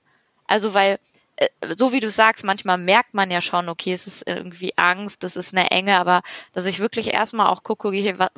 also 0.46 0.74
weil 0.74 0.98
äh, 1.36 1.48
so 1.76 1.92
wie 1.92 2.00
du 2.00 2.10
sagst, 2.10 2.44
manchmal 2.44 2.78
merkt 2.78 3.14
man 3.14 3.30
ja 3.30 3.40
schon, 3.40 3.68
okay, 3.68 3.92
es 3.92 4.06
ist 4.06 4.26
irgendwie 4.26 4.72
Angst, 4.76 5.22
das 5.22 5.36
ist 5.36 5.54
eine 5.54 5.70
Enge, 5.70 5.98
aber 5.98 6.22
dass 6.52 6.66
ich 6.66 6.80
wirklich 6.80 7.14
erstmal 7.14 7.48
auch 7.48 7.62
gucke, 7.62 7.90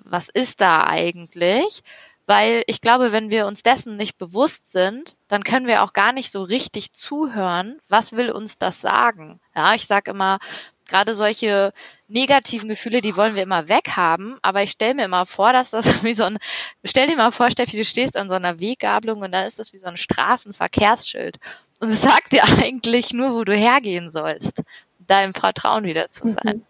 was 0.04 0.28
ist 0.28 0.60
da 0.60 0.84
eigentlich? 0.84 1.82
Weil 2.28 2.62
ich 2.66 2.82
glaube, 2.82 3.10
wenn 3.10 3.30
wir 3.30 3.46
uns 3.46 3.62
dessen 3.62 3.96
nicht 3.96 4.18
bewusst 4.18 4.70
sind, 4.70 5.16
dann 5.28 5.44
können 5.44 5.66
wir 5.66 5.82
auch 5.82 5.94
gar 5.94 6.12
nicht 6.12 6.30
so 6.30 6.42
richtig 6.42 6.92
zuhören, 6.92 7.80
was 7.88 8.12
will 8.12 8.30
uns 8.30 8.58
das 8.58 8.82
sagen. 8.82 9.40
Ja, 9.56 9.72
ich 9.72 9.86
sage 9.86 10.10
immer, 10.10 10.38
gerade 10.86 11.14
solche 11.14 11.72
negativen 12.06 12.68
Gefühle, 12.68 13.00
die 13.00 13.16
wollen 13.16 13.34
wir 13.34 13.42
immer 13.42 13.70
weghaben, 13.70 14.36
aber 14.42 14.62
ich 14.62 14.72
stelle 14.72 14.92
mir 14.92 15.06
immer 15.06 15.24
vor, 15.24 15.54
dass 15.54 15.70
das 15.70 15.86
wie 16.04 16.12
so 16.12 16.24
ein, 16.24 16.38
stell 16.84 17.06
dir 17.06 17.16
mal 17.16 17.30
vor, 17.30 17.50
Steffi, 17.50 17.78
du 17.78 17.84
stehst 17.86 18.14
an 18.14 18.28
so 18.28 18.34
einer 18.34 18.60
Weggabelung 18.60 19.22
und 19.22 19.32
da 19.32 19.44
ist 19.44 19.58
das 19.58 19.72
wie 19.72 19.78
so 19.78 19.86
ein 19.86 19.96
Straßenverkehrsschild 19.96 21.38
und 21.80 21.88
es 21.88 22.02
sagt 22.02 22.32
dir 22.32 22.44
eigentlich 22.44 23.14
nur, 23.14 23.32
wo 23.36 23.44
du 23.44 23.56
hergehen 23.56 24.10
sollst, 24.10 24.62
da 24.98 25.22
im 25.22 25.32
Vertrauen 25.32 25.84
wieder 25.84 26.10
zu 26.10 26.28
sein. 26.28 26.66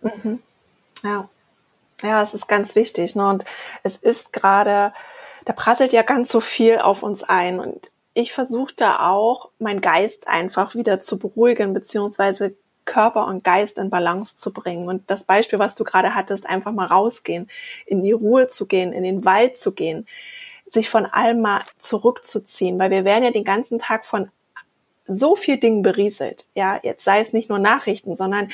Mhm. 0.00 0.12
Mhm. 0.22 0.42
Ja. 1.02 1.28
Ja, 2.02 2.22
es 2.22 2.34
ist 2.34 2.48
ganz 2.48 2.74
wichtig. 2.74 3.14
Ne? 3.14 3.28
Und 3.28 3.44
es 3.82 3.96
ist 3.96 4.32
gerade, 4.32 4.92
da 5.44 5.52
prasselt 5.52 5.92
ja 5.92 6.02
ganz 6.02 6.30
so 6.30 6.40
viel 6.40 6.78
auf 6.78 7.02
uns 7.02 7.22
ein. 7.22 7.60
Und 7.60 7.90
ich 8.14 8.32
versuche 8.32 8.74
da 8.76 9.10
auch, 9.10 9.50
meinen 9.58 9.80
Geist 9.80 10.28
einfach 10.28 10.74
wieder 10.74 11.00
zu 11.00 11.18
beruhigen, 11.18 11.74
beziehungsweise 11.74 12.54
Körper 12.84 13.26
und 13.26 13.44
Geist 13.44 13.78
in 13.78 13.90
Balance 13.90 14.36
zu 14.36 14.52
bringen. 14.52 14.88
Und 14.88 15.10
das 15.10 15.24
Beispiel, 15.24 15.58
was 15.58 15.74
du 15.74 15.84
gerade 15.84 16.14
hattest, 16.14 16.46
einfach 16.46 16.72
mal 16.72 16.86
rausgehen, 16.86 17.48
in 17.86 18.02
die 18.02 18.12
Ruhe 18.12 18.48
zu 18.48 18.66
gehen, 18.66 18.92
in 18.92 19.02
den 19.02 19.24
Wald 19.24 19.56
zu 19.56 19.72
gehen, 19.72 20.06
sich 20.66 20.90
von 20.90 21.06
allem 21.06 21.40
mal 21.40 21.62
zurückzuziehen, 21.78 22.78
weil 22.78 22.90
wir 22.90 23.04
werden 23.04 23.24
ja 23.24 23.30
den 23.30 23.44
ganzen 23.44 23.78
Tag 23.78 24.04
von 24.04 24.30
so 25.06 25.36
viel 25.36 25.58
Dingen 25.58 25.82
berieselt. 25.82 26.46
Ja, 26.54 26.80
jetzt 26.82 27.04
sei 27.04 27.20
es 27.20 27.32
nicht 27.32 27.48
nur 27.48 27.58
Nachrichten, 27.58 28.14
sondern 28.14 28.50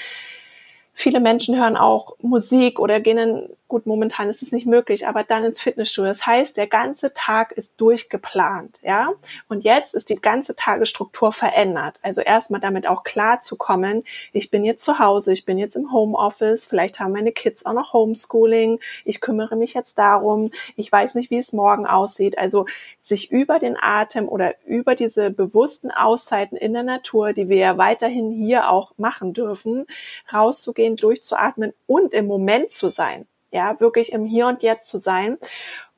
Viele 1.03 1.21
Menschen 1.21 1.59
hören 1.59 1.79
auch 1.79 2.15
Musik 2.21 2.79
oder 2.79 3.01
gehen 3.01 3.17
in, 3.17 3.49
gut, 3.69 3.87
momentan 3.87 4.29
ist 4.29 4.43
es 4.43 4.53
nicht 4.53 4.67
möglich, 4.67 5.09
aber 5.09 5.25
dann 5.25 5.45
ins 5.45 5.59
Fitnessstudio. 5.59 6.11
Das 6.11 6.27
heißt, 6.27 6.59
der 6.59 6.67
ganze 6.67 7.15
Tag 7.15 7.53
ist 7.53 7.73
durchgeplant, 7.79 8.79
ja. 8.83 9.09
Und 9.49 9.65
jetzt 9.65 9.95
ist 9.95 10.11
die 10.11 10.17
ganze 10.17 10.57
Tagesstruktur 10.57 11.33
verändert. 11.33 11.99
Also 12.03 12.21
erstmal 12.21 12.61
damit 12.61 12.87
auch 12.87 13.03
klar 13.03 13.41
zu 13.41 13.57
kommen, 13.57 14.05
ich 14.35 14.51
bin 14.51 14.63
jetzt 14.63 14.85
zu 14.85 14.99
Hause, 14.99 15.33
ich 15.33 15.47
bin 15.47 15.57
jetzt 15.57 15.75
im 15.75 15.91
Homeoffice, 15.91 16.67
vielleicht 16.67 17.01
haben 17.01 17.13
meine 17.13 17.33
Kids 17.33 17.65
auch 17.65 17.73
noch 17.73 17.95
Homeschooling, 17.95 18.79
ich 19.07 19.23
kümmere 19.23 19.57
mich 19.57 19.73
jetzt 19.73 19.97
darum, 19.99 20.51
ich 20.77 20.93
weiß 20.93 21.15
nicht, 21.15 21.31
wie 21.31 21.39
es 21.39 21.55
morgen 21.55 21.87
aussieht. 21.87 22.37
Also 22.37 22.67
sich 22.99 23.31
über 23.31 23.59
den 23.59 23.79
Atem 23.81 24.29
oder 24.29 24.55
über 24.67 24.95
diese 24.95 25.31
bewussten 25.31 25.91
Auszeiten 25.91 26.59
in 26.59 26.75
der 26.75 26.83
Natur, 26.83 27.33
die 27.33 27.49
wir 27.49 27.57
ja 27.57 27.79
weiterhin 27.79 28.33
hier 28.33 28.69
auch 28.69 28.93
machen 28.99 29.33
dürfen, 29.33 29.87
rauszugehen 30.31 30.90
durchzugehen, 30.97 31.21
durchzuatmen 31.21 31.73
und 31.87 32.15
im 32.15 32.27
Moment 32.27 32.71
zu 32.71 32.91
sein. 32.91 33.27
Ja, 33.53 33.79
wirklich 33.81 34.13
im 34.13 34.25
Hier 34.25 34.47
und 34.47 34.63
Jetzt 34.63 34.89
zu 34.89 34.99
sein. 34.99 35.39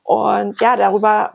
Und 0.03 0.61
ja, 0.61 0.77
darüber, 0.77 1.35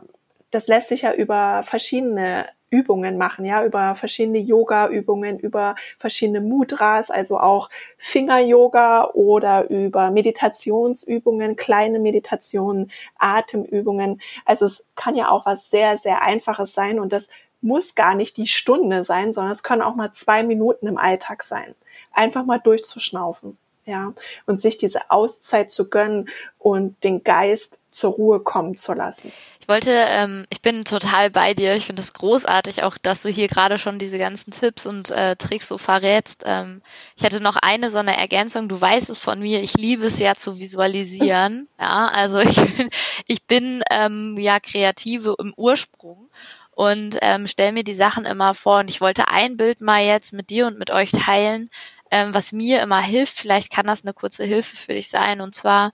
das 0.50 0.66
lässt 0.66 0.88
sich 0.88 1.02
ja 1.02 1.12
über 1.12 1.62
verschiedene 1.62 2.46
Übungen 2.70 3.16
machen, 3.16 3.46
ja, 3.46 3.64
über 3.64 3.94
verschiedene 3.94 4.38
Yoga-Übungen, 4.38 5.38
über 5.38 5.74
verschiedene 5.96 6.42
Mudras, 6.42 7.10
also 7.10 7.38
auch 7.38 7.70
Finger-Yoga 7.96 9.12
oder 9.14 9.70
über 9.70 10.10
Meditationsübungen, 10.10 11.56
kleine 11.56 11.98
Meditationen, 11.98 12.90
Atemübungen. 13.18 14.20
Also 14.44 14.66
es 14.66 14.84
kann 14.96 15.14
ja 15.14 15.30
auch 15.30 15.46
was 15.46 15.70
sehr, 15.70 15.96
sehr 15.96 16.20
Einfaches 16.20 16.74
sein 16.74 17.00
und 17.00 17.12
das 17.14 17.30
muss 17.60 17.94
gar 17.94 18.14
nicht 18.14 18.36
die 18.36 18.46
Stunde 18.46 19.04
sein, 19.04 19.32
sondern 19.32 19.52
es 19.52 19.62
können 19.62 19.82
auch 19.82 19.94
mal 19.94 20.12
zwei 20.12 20.42
Minuten 20.42 20.86
im 20.86 20.98
Alltag 20.98 21.42
sein 21.42 21.74
einfach 22.18 22.44
mal 22.44 22.58
durchzuschnaufen, 22.58 23.56
ja, 23.86 24.12
und 24.46 24.60
sich 24.60 24.76
diese 24.76 25.10
Auszeit 25.10 25.70
zu 25.70 25.88
gönnen 25.88 26.28
und 26.58 27.02
den 27.04 27.22
Geist 27.22 27.78
zur 27.90 28.12
Ruhe 28.12 28.40
kommen 28.40 28.76
zu 28.76 28.92
lassen. 28.92 29.32
Ich 29.60 29.68
wollte, 29.68 29.90
ähm, 29.90 30.46
ich 30.50 30.62
bin 30.62 30.84
total 30.84 31.30
bei 31.30 31.54
dir. 31.54 31.74
Ich 31.74 31.86
finde 31.86 32.02
es 32.02 32.12
großartig, 32.12 32.82
auch 32.82 32.96
dass 32.96 33.22
du 33.22 33.28
hier 33.28 33.48
gerade 33.48 33.78
schon 33.78 33.98
diese 33.98 34.18
ganzen 34.18 34.50
Tipps 34.50 34.86
und 34.86 35.10
äh, 35.10 35.36
Tricks 35.36 35.68
so 35.68 35.78
verrätst. 35.78 36.44
Ähm, 36.46 36.82
ich 37.16 37.24
hatte 37.24 37.40
noch 37.40 37.56
eine 37.56 37.90
so 37.90 37.98
eine 37.98 38.16
Ergänzung. 38.16 38.68
Du 38.68 38.80
weißt 38.80 39.10
es 39.10 39.20
von 39.20 39.40
mir. 39.40 39.62
Ich 39.62 39.74
liebe 39.74 40.06
es 40.06 40.18
ja 40.18 40.34
zu 40.34 40.58
visualisieren. 40.58 41.68
ja, 41.80 42.08
also 42.08 42.38
ich 42.38 42.56
bin, 42.56 42.90
ich 43.26 43.46
bin 43.46 43.82
ähm, 43.90 44.36
ja 44.38 44.58
kreative 44.60 45.34
im 45.38 45.52
Ursprung 45.56 46.30
und 46.78 47.18
ähm, 47.22 47.48
stelle 47.48 47.72
mir 47.72 47.82
die 47.82 47.96
Sachen 47.96 48.24
immer 48.24 48.54
vor. 48.54 48.78
Und 48.78 48.88
ich 48.88 49.00
wollte 49.00 49.26
ein 49.26 49.56
Bild 49.56 49.80
mal 49.80 50.04
jetzt 50.04 50.32
mit 50.32 50.48
dir 50.48 50.68
und 50.68 50.78
mit 50.78 50.92
euch 50.92 51.10
teilen, 51.10 51.70
ähm, 52.12 52.32
was 52.32 52.52
mir 52.52 52.80
immer 52.82 53.00
hilft. 53.00 53.36
Vielleicht 53.36 53.72
kann 53.72 53.84
das 53.84 54.04
eine 54.04 54.14
kurze 54.14 54.44
Hilfe 54.44 54.76
für 54.76 54.94
dich 54.94 55.08
sein. 55.08 55.40
Und 55.40 55.56
zwar 55.56 55.90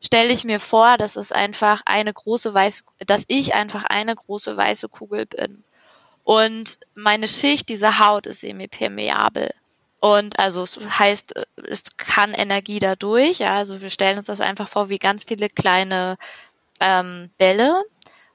stelle 0.00 0.32
ich 0.32 0.44
mir 0.44 0.60
vor, 0.60 0.98
dass 0.98 1.16
es 1.16 1.32
einfach 1.32 1.82
eine 1.84 2.12
große 2.12 2.54
weiße, 2.54 2.84
dass 3.04 3.24
ich 3.26 3.54
einfach 3.56 3.82
eine 3.82 4.14
große 4.14 4.56
weiße 4.56 4.88
Kugel 4.88 5.26
bin. 5.26 5.64
Und 6.22 6.78
meine 6.94 7.26
Schicht, 7.26 7.68
diese 7.68 7.98
Haut 7.98 8.28
ist 8.28 8.42
semipermeabel. 8.42 9.50
Und 9.98 10.38
also 10.38 10.62
es 10.62 10.78
heißt, 10.78 11.34
es 11.68 11.96
kann 11.96 12.34
Energie 12.34 12.78
dadurch. 12.78 13.40
Ja, 13.40 13.56
also 13.56 13.80
wir 13.80 13.90
stellen 13.90 14.18
uns 14.18 14.26
das 14.26 14.40
einfach 14.40 14.68
vor 14.68 14.90
wie 14.90 15.00
ganz 15.00 15.24
viele 15.24 15.48
kleine 15.48 16.18
ähm, 16.78 17.30
Bälle. 17.36 17.82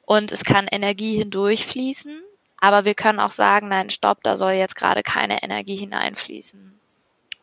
Und 0.05 0.31
es 0.31 0.43
kann 0.43 0.67
Energie 0.67 1.17
hindurchfließen. 1.17 2.23
Aber 2.57 2.85
wir 2.85 2.95
können 2.95 3.19
auch 3.19 3.31
sagen, 3.31 3.67
nein, 3.67 3.89
stopp, 3.89 4.23
da 4.23 4.37
soll 4.37 4.53
jetzt 4.53 4.75
gerade 4.75 5.03
keine 5.03 5.43
Energie 5.43 5.75
hineinfließen. 5.75 6.79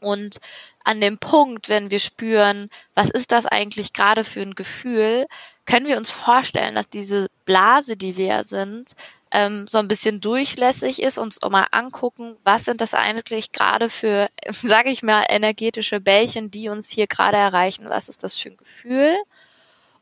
Und 0.00 0.40
an 0.84 1.00
dem 1.00 1.18
Punkt, 1.18 1.68
wenn 1.68 1.90
wir 1.90 2.00
spüren, 2.00 2.70
was 2.94 3.08
ist 3.08 3.30
das 3.30 3.46
eigentlich 3.46 3.92
gerade 3.92 4.24
für 4.24 4.40
ein 4.40 4.56
Gefühl, 4.56 5.26
können 5.64 5.86
wir 5.86 5.96
uns 5.96 6.10
vorstellen, 6.10 6.74
dass 6.74 6.88
diese 6.88 7.28
Blase, 7.44 7.96
die 7.96 8.16
wir 8.16 8.42
sind, 8.42 8.96
ähm, 9.30 9.68
so 9.68 9.78
ein 9.78 9.88
bisschen 9.88 10.20
durchlässig 10.20 11.00
ist, 11.00 11.18
uns 11.18 11.40
mal 11.40 11.68
angucken, 11.70 12.36
was 12.42 12.64
sind 12.64 12.80
das 12.80 12.94
eigentlich 12.94 13.52
gerade 13.52 13.88
für, 13.88 14.28
sage 14.50 14.90
ich 14.90 15.02
mal, 15.02 15.24
energetische 15.28 16.00
Bällchen, 16.00 16.50
die 16.50 16.68
uns 16.68 16.90
hier 16.90 17.06
gerade 17.06 17.36
erreichen. 17.36 17.88
Was 17.88 18.08
ist 18.08 18.24
das 18.24 18.34
für 18.34 18.50
ein 18.50 18.56
Gefühl? 18.56 19.16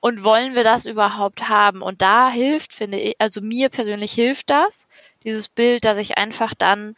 Und 0.01 0.25
wollen 0.25 0.55
wir 0.55 0.65
das 0.65 0.87
überhaupt 0.87 1.49
haben? 1.49 1.83
Und 1.83 2.01
da 2.01 2.31
hilft, 2.31 2.73
finde 2.73 2.99
ich, 2.99 3.21
also 3.21 3.41
mir 3.43 3.69
persönlich 3.69 4.13
hilft 4.13 4.49
das, 4.49 4.89
dieses 5.25 5.49
Bild, 5.49 5.85
dass 5.85 5.99
ich 5.99 6.17
einfach 6.17 6.55
dann 6.55 6.97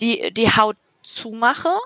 die, 0.00 0.32
die 0.32 0.50
Haut 0.50 0.76
zumache 1.02 1.76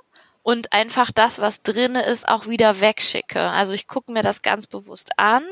und 0.42 0.72
einfach 0.72 1.10
das, 1.10 1.40
was 1.40 1.62
drinne 1.62 2.04
ist, 2.04 2.28
auch 2.28 2.46
wieder 2.46 2.80
wegschicke. 2.80 3.40
Also 3.40 3.72
ich 3.72 3.88
gucke 3.88 4.12
mir 4.12 4.22
das 4.22 4.42
ganz 4.42 4.66
bewusst 4.66 5.18
an 5.18 5.44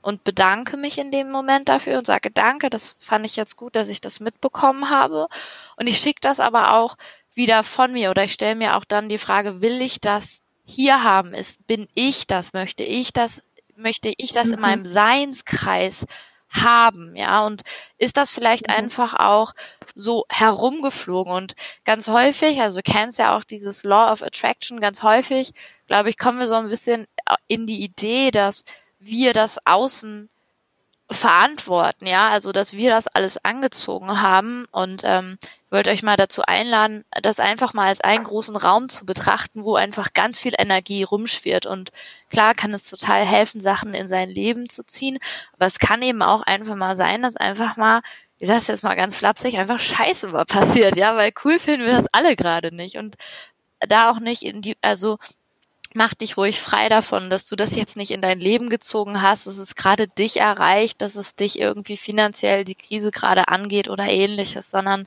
und 0.00 0.24
bedanke 0.24 0.76
mich 0.76 0.98
in 0.98 1.10
dem 1.10 1.30
Moment 1.30 1.68
dafür 1.68 1.98
und 1.98 2.06
sage 2.06 2.30
Danke, 2.30 2.70
das 2.70 2.96
fand 2.98 3.24
ich 3.24 3.36
jetzt 3.36 3.56
gut, 3.56 3.76
dass 3.76 3.88
ich 3.88 4.00
das 4.00 4.20
mitbekommen 4.20 4.90
habe. 4.90 5.28
Und 5.76 5.86
ich 5.86 5.98
schicke 5.98 6.20
das 6.20 6.40
aber 6.40 6.74
auch 6.74 6.96
wieder 7.34 7.62
von 7.62 7.92
mir 7.92 8.10
oder 8.10 8.24
ich 8.24 8.32
stelle 8.32 8.56
mir 8.56 8.76
auch 8.76 8.84
dann 8.84 9.08
die 9.08 9.18
Frage, 9.18 9.62
will 9.62 9.80
ich 9.80 10.00
das 10.00 10.42
hier 10.66 11.02
haben? 11.02 11.34
Ist, 11.34 11.66
bin 11.66 11.88
ich 11.94 12.26
das? 12.26 12.52
Möchte 12.52 12.82
ich 12.82 13.12
das? 13.12 13.42
Möchte 13.82 14.12
ich 14.16 14.32
das 14.32 14.48
mhm. 14.48 14.54
in 14.54 14.60
meinem 14.60 14.84
Seinskreis 14.86 16.06
haben, 16.52 17.16
ja, 17.16 17.44
und 17.46 17.62
ist 17.98 18.16
das 18.16 18.30
vielleicht 18.30 18.68
mhm. 18.68 18.74
einfach 18.74 19.14
auch 19.14 19.54
so 19.94 20.24
herumgeflogen 20.30 21.32
und 21.32 21.54
ganz 21.84 22.08
häufig, 22.08 22.60
also 22.60 22.80
du 22.80 22.82
kennst 22.82 23.18
ja 23.18 23.36
auch 23.36 23.44
dieses 23.44 23.84
Law 23.84 24.12
of 24.12 24.22
Attraction, 24.22 24.80
ganz 24.80 25.02
häufig, 25.02 25.52
glaube 25.86 26.10
ich, 26.10 26.18
kommen 26.18 26.38
wir 26.38 26.46
so 26.46 26.54
ein 26.54 26.68
bisschen 26.68 27.06
in 27.46 27.66
die 27.66 27.82
Idee, 27.82 28.30
dass 28.30 28.64
wir 28.98 29.32
das 29.32 29.66
Außen 29.66 30.28
verantworten, 31.12 32.06
ja, 32.06 32.28
also 32.28 32.52
dass 32.52 32.72
wir 32.72 32.90
das 32.90 33.06
alles 33.06 33.44
angezogen 33.44 34.20
haben 34.20 34.66
und 34.70 35.02
ähm, 35.04 35.38
wollte 35.70 35.90
euch 35.90 36.02
mal 36.02 36.16
dazu 36.16 36.42
einladen, 36.42 37.04
das 37.22 37.40
einfach 37.40 37.72
mal 37.72 37.88
als 37.88 38.00
einen 38.00 38.24
großen 38.24 38.56
Raum 38.56 38.88
zu 38.88 39.06
betrachten, 39.06 39.64
wo 39.64 39.74
einfach 39.74 40.12
ganz 40.12 40.38
viel 40.38 40.52
Energie 40.56 41.02
rumschwirrt. 41.02 41.64
Und 41.64 41.92
klar 42.30 42.54
kann 42.54 42.74
es 42.74 42.88
total 42.88 43.24
helfen, 43.24 43.60
Sachen 43.60 43.94
in 43.94 44.06
sein 44.06 44.28
Leben 44.28 44.68
zu 44.68 44.84
ziehen, 44.84 45.18
aber 45.54 45.66
es 45.66 45.78
kann 45.78 46.02
eben 46.02 46.22
auch 46.22 46.42
einfach 46.42 46.76
mal 46.76 46.94
sein, 46.94 47.22
dass 47.22 47.36
einfach 47.36 47.76
mal, 47.76 48.02
ich 48.38 48.48
sag's 48.48 48.66
jetzt 48.66 48.84
mal 48.84 48.96
ganz 48.96 49.16
flapsig, 49.16 49.58
einfach 49.58 49.80
Scheiße 49.80 50.28
mal 50.28 50.44
passiert, 50.46 50.96
ja, 50.96 51.16
weil 51.16 51.32
cool 51.44 51.58
finden 51.58 51.86
wir 51.86 51.94
das 51.94 52.12
alle 52.12 52.36
gerade 52.36 52.74
nicht. 52.74 52.98
Und 52.98 53.16
da 53.80 54.10
auch 54.10 54.20
nicht 54.20 54.42
in 54.42 54.62
die, 54.62 54.76
also 54.82 55.18
mach 55.94 56.14
dich 56.14 56.36
ruhig 56.36 56.60
frei 56.60 56.88
davon, 56.88 57.30
dass 57.30 57.46
du 57.46 57.56
das 57.56 57.74
jetzt 57.74 57.96
nicht 57.96 58.10
in 58.10 58.22
dein 58.22 58.38
Leben 58.38 58.68
gezogen 58.68 59.22
hast, 59.22 59.46
dass 59.46 59.58
es 59.58 59.74
gerade 59.74 60.08
dich 60.08 60.38
erreicht, 60.38 61.02
dass 61.02 61.16
es 61.16 61.34
dich 61.34 61.58
irgendwie 61.58 61.96
finanziell 61.96 62.64
die 62.64 62.74
Krise 62.74 63.10
gerade 63.10 63.48
angeht 63.48 63.88
oder 63.88 64.04
ähnliches, 64.04 64.70
sondern 64.70 65.06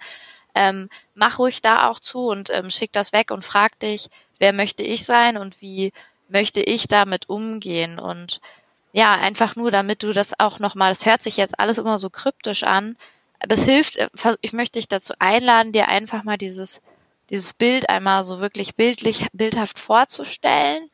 ähm, 0.53 0.89
mach 1.13 1.39
ruhig 1.39 1.61
da 1.61 1.89
auch 1.89 1.99
zu 1.99 2.27
und 2.27 2.49
ähm, 2.49 2.69
schick 2.69 2.91
das 2.93 3.13
weg 3.13 3.31
und 3.31 3.43
frag 3.43 3.77
dich, 3.79 4.09
wer 4.39 4.53
möchte 4.53 4.83
ich 4.83 5.05
sein 5.05 5.37
und 5.37 5.61
wie 5.61 5.91
möchte 6.29 6.61
ich 6.61 6.87
damit 6.87 7.29
umgehen? 7.29 7.99
Und 7.99 8.41
ja, 8.93 9.13
einfach 9.13 9.55
nur, 9.55 9.71
damit 9.71 10.03
du 10.03 10.13
das 10.13 10.39
auch 10.39 10.59
nochmal, 10.59 10.91
das 10.91 11.05
hört 11.05 11.21
sich 11.21 11.37
jetzt 11.37 11.59
alles 11.59 11.77
immer 11.77 11.97
so 11.97 12.09
kryptisch 12.09 12.63
an, 12.63 12.95
das 13.39 13.65
hilft, 13.65 13.97
äh, 13.97 14.09
ich 14.41 14.53
möchte 14.53 14.79
dich 14.79 14.87
dazu 14.87 15.13
einladen, 15.19 15.73
dir 15.73 15.87
einfach 15.87 16.23
mal 16.23 16.37
dieses 16.37 16.81
dieses 17.29 17.53
Bild 17.53 17.89
einmal 17.89 18.23
so 18.23 18.39
wirklich 18.39 18.75
bildlich, 18.75 19.27
bildhaft 19.33 19.79
vorzustellen 19.79 20.89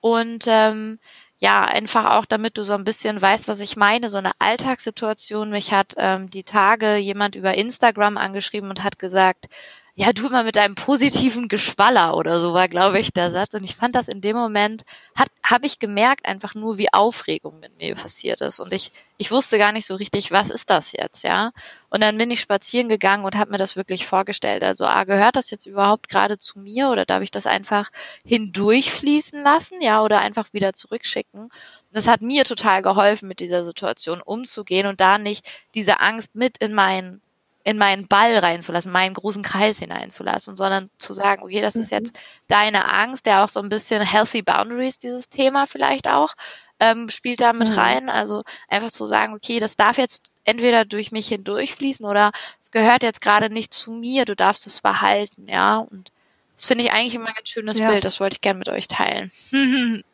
und 0.00 0.44
ähm, 0.46 0.98
ja, 1.38 1.64
einfach 1.64 2.12
auch, 2.12 2.26
damit 2.26 2.58
du 2.58 2.64
so 2.64 2.74
ein 2.74 2.84
bisschen 2.84 3.20
weißt, 3.20 3.48
was 3.48 3.60
ich 3.60 3.74
meine, 3.76 4.10
so 4.10 4.18
eine 4.18 4.32
Alltagssituation. 4.38 5.50
Mich 5.50 5.72
hat 5.72 5.94
ähm, 5.96 6.28
die 6.28 6.44
Tage 6.44 6.96
jemand 6.96 7.34
über 7.34 7.54
Instagram 7.54 8.18
angeschrieben 8.18 8.68
und 8.68 8.84
hat 8.84 8.98
gesagt, 8.98 9.46
ja, 9.94 10.12
du 10.12 10.26
immer 10.26 10.44
mit 10.44 10.56
deinem 10.56 10.74
positiven 10.74 11.48
Geschwaller 11.48 12.16
oder 12.16 12.40
so 12.40 12.54
war, 12.54 12.68
glaube 12.68 13.00
ich, 13.00 13.12
der 13.12 13.30
Satz. 13.30 13.52
Und 13.54 13.64
ich 13.64 13.76
fand 13.76 13.94
das 13.94 14.08
in 14.08 14.20
dem 14.20 14.36
Moment, 14.36 14.84
hat, 15.16 15.28
habe 15.42 15.66
ich 15.66 15.78
gemerkt 15.78 16.26
einfach 16.26 16.54
nur, 16.54 16.78
wie 16.78 16.92
Aufregung 16.92 17.60
mit 17.60 17.76
mir 17.76 17.94
passiert 17.96 18.40
ist. 18.40 18.60
Und 18.60 18.72
ich, 18.72 18.92
ich 19.18 19.30
wusste 19.30 19.58
gar 19.58 19.72
nicht 19.72 19.86
so 19.86 19.96
richtig, 19.96 20.30
was 20.30 20.50
ist 20.50 20.70
das 20.70 20.92
jetzt, 20.92 21.24
ja. 21.24 21.52
Und 21.90 22.00
dann 22.00 22.16
bin 22.16 22.30
ich 22.30 22.40
spazieren 22.40 22.88
gegangen 22.88 23.24
und 23.24 23.36
habe 23.36 23.50
mir 23.50 23.58
das 23.58 23.76
wirklich 23.76 24.06
vorgestellt. 24.06 24.62
Also, 24.62 24.84
ah, 24.86 25.04
gehört 25.04 25.36
das 25.36 25.50
jetzt 25.50 25.66
überhaupt 25.66 26.08
gerade 26.08 26.38
zu 26.38 26.60
mir 26.60 26.88
oder 26.90 27.04
darf 27.04 27.22
ich 27.22 27.30
das 27.30 27.46
einfach 27.46 27.90
hindurchfließen 28.24 29.42
lassen, 29.42 29.82
ja, 29.82 30.02
oder 30.02 30.20
einfach 30.20 30.52
wieder 30.52 30.72
zurückschicken? 30.72 31.50
Das 31.92 32.06
hat 32.06 32.22
mir 32.22 32.44
total 32.44 32.82
geholfen, 32.82 33.28
mit 33.28 33.40
dieser 33.40 33.64
Situation 33.64 34.22
umzugehen 34.22 34.86
und 34.86 35.00
da 35.00 35.18
nicht 35.18 35.44
diese 35.74 35.98
Angst 36.00 36.36
mit 36.36 36.58
in 36.58 36.72
meinen 36.72 37.20
in 37.62 37.76
meinen 37.78 38.06
Ball 38.08 38.36
reinzulassen, 38.36 38.90
meinen 38.90 39.14
großen 39.14 39.42
Kreis 39.42 39.78
hineinzulassen, 39.78 40.56
sondern 40.56 40.88
zu 40.98 41.12
sagen, 41.12 41.42
okay, 41.42 41.60
das 41.60 41.76
ist 41.76 41.92
mhm. 41.92 41.98
jetzt 41.98 42.18
deine 42.48 42.90
Angst, 42.90 43.26
der 43.26 43.44
auch 43.44 43.48
so 43.48 43.60
ein 43.60 43.68
bisschen 43.68 44.02
Healthy 44.02 44.42
Boundaries, 44.42 44.98
dieses 44.98 45.28
Thema 45.28 45.66
vielleicht 45.66 46.08
auch, 46.08 46.34
ähm, 46.78 47.10
spielt 47.10 47.40
da 47.40 47.52
mit 47.52 47.68
mhm. 47.68 47.74
rein. 47.74 48.08
Also 48.08 48.42
einfach 48.68 48.90
zu 48.90 49.04
sagen, 49.04 49.34
okay, 49.34 49.60
das 49.60 49.76
darf 49.76 49.98
jetzt 49.98 50.32
entweder 50.44 50.86
durch 50.86 51.12
mich 51.12 51.28
hindurchfließen 51.28 52.06
oder 52.06 52.32
es 52.60 52.70
gehört 52.70 53.02
jetzt 53.02 53.20
gerade 53.20 53.50
nicht 53.50 53.74
zu 53.74 53.92
mir, 53.92 54.24
du 54.24 54.34
darfst 54.34 54.66
es 54.66 54.80
verhalten, 54.80 55.46
ja. 55.46 55.76
Und 55.76 56.10
das 56.56 56.64
finde 56.64 56.84
ich 56.84 56.92
eigentlich 56.92 57.14
immer 57.14 57.28
ein 57.28 57.34
ganz 57.34 57.48
schönes 57.48 57.78
ja. 57.78 57.90
Bild, 57.90 58.04
das 58.04 58.20
wollte 58.20 58.36
ich 58.36 58.40
gerne 58.40 58.58
mit 58.58 58.70
euch 58.70 58.88
teilen. 58.88 59.30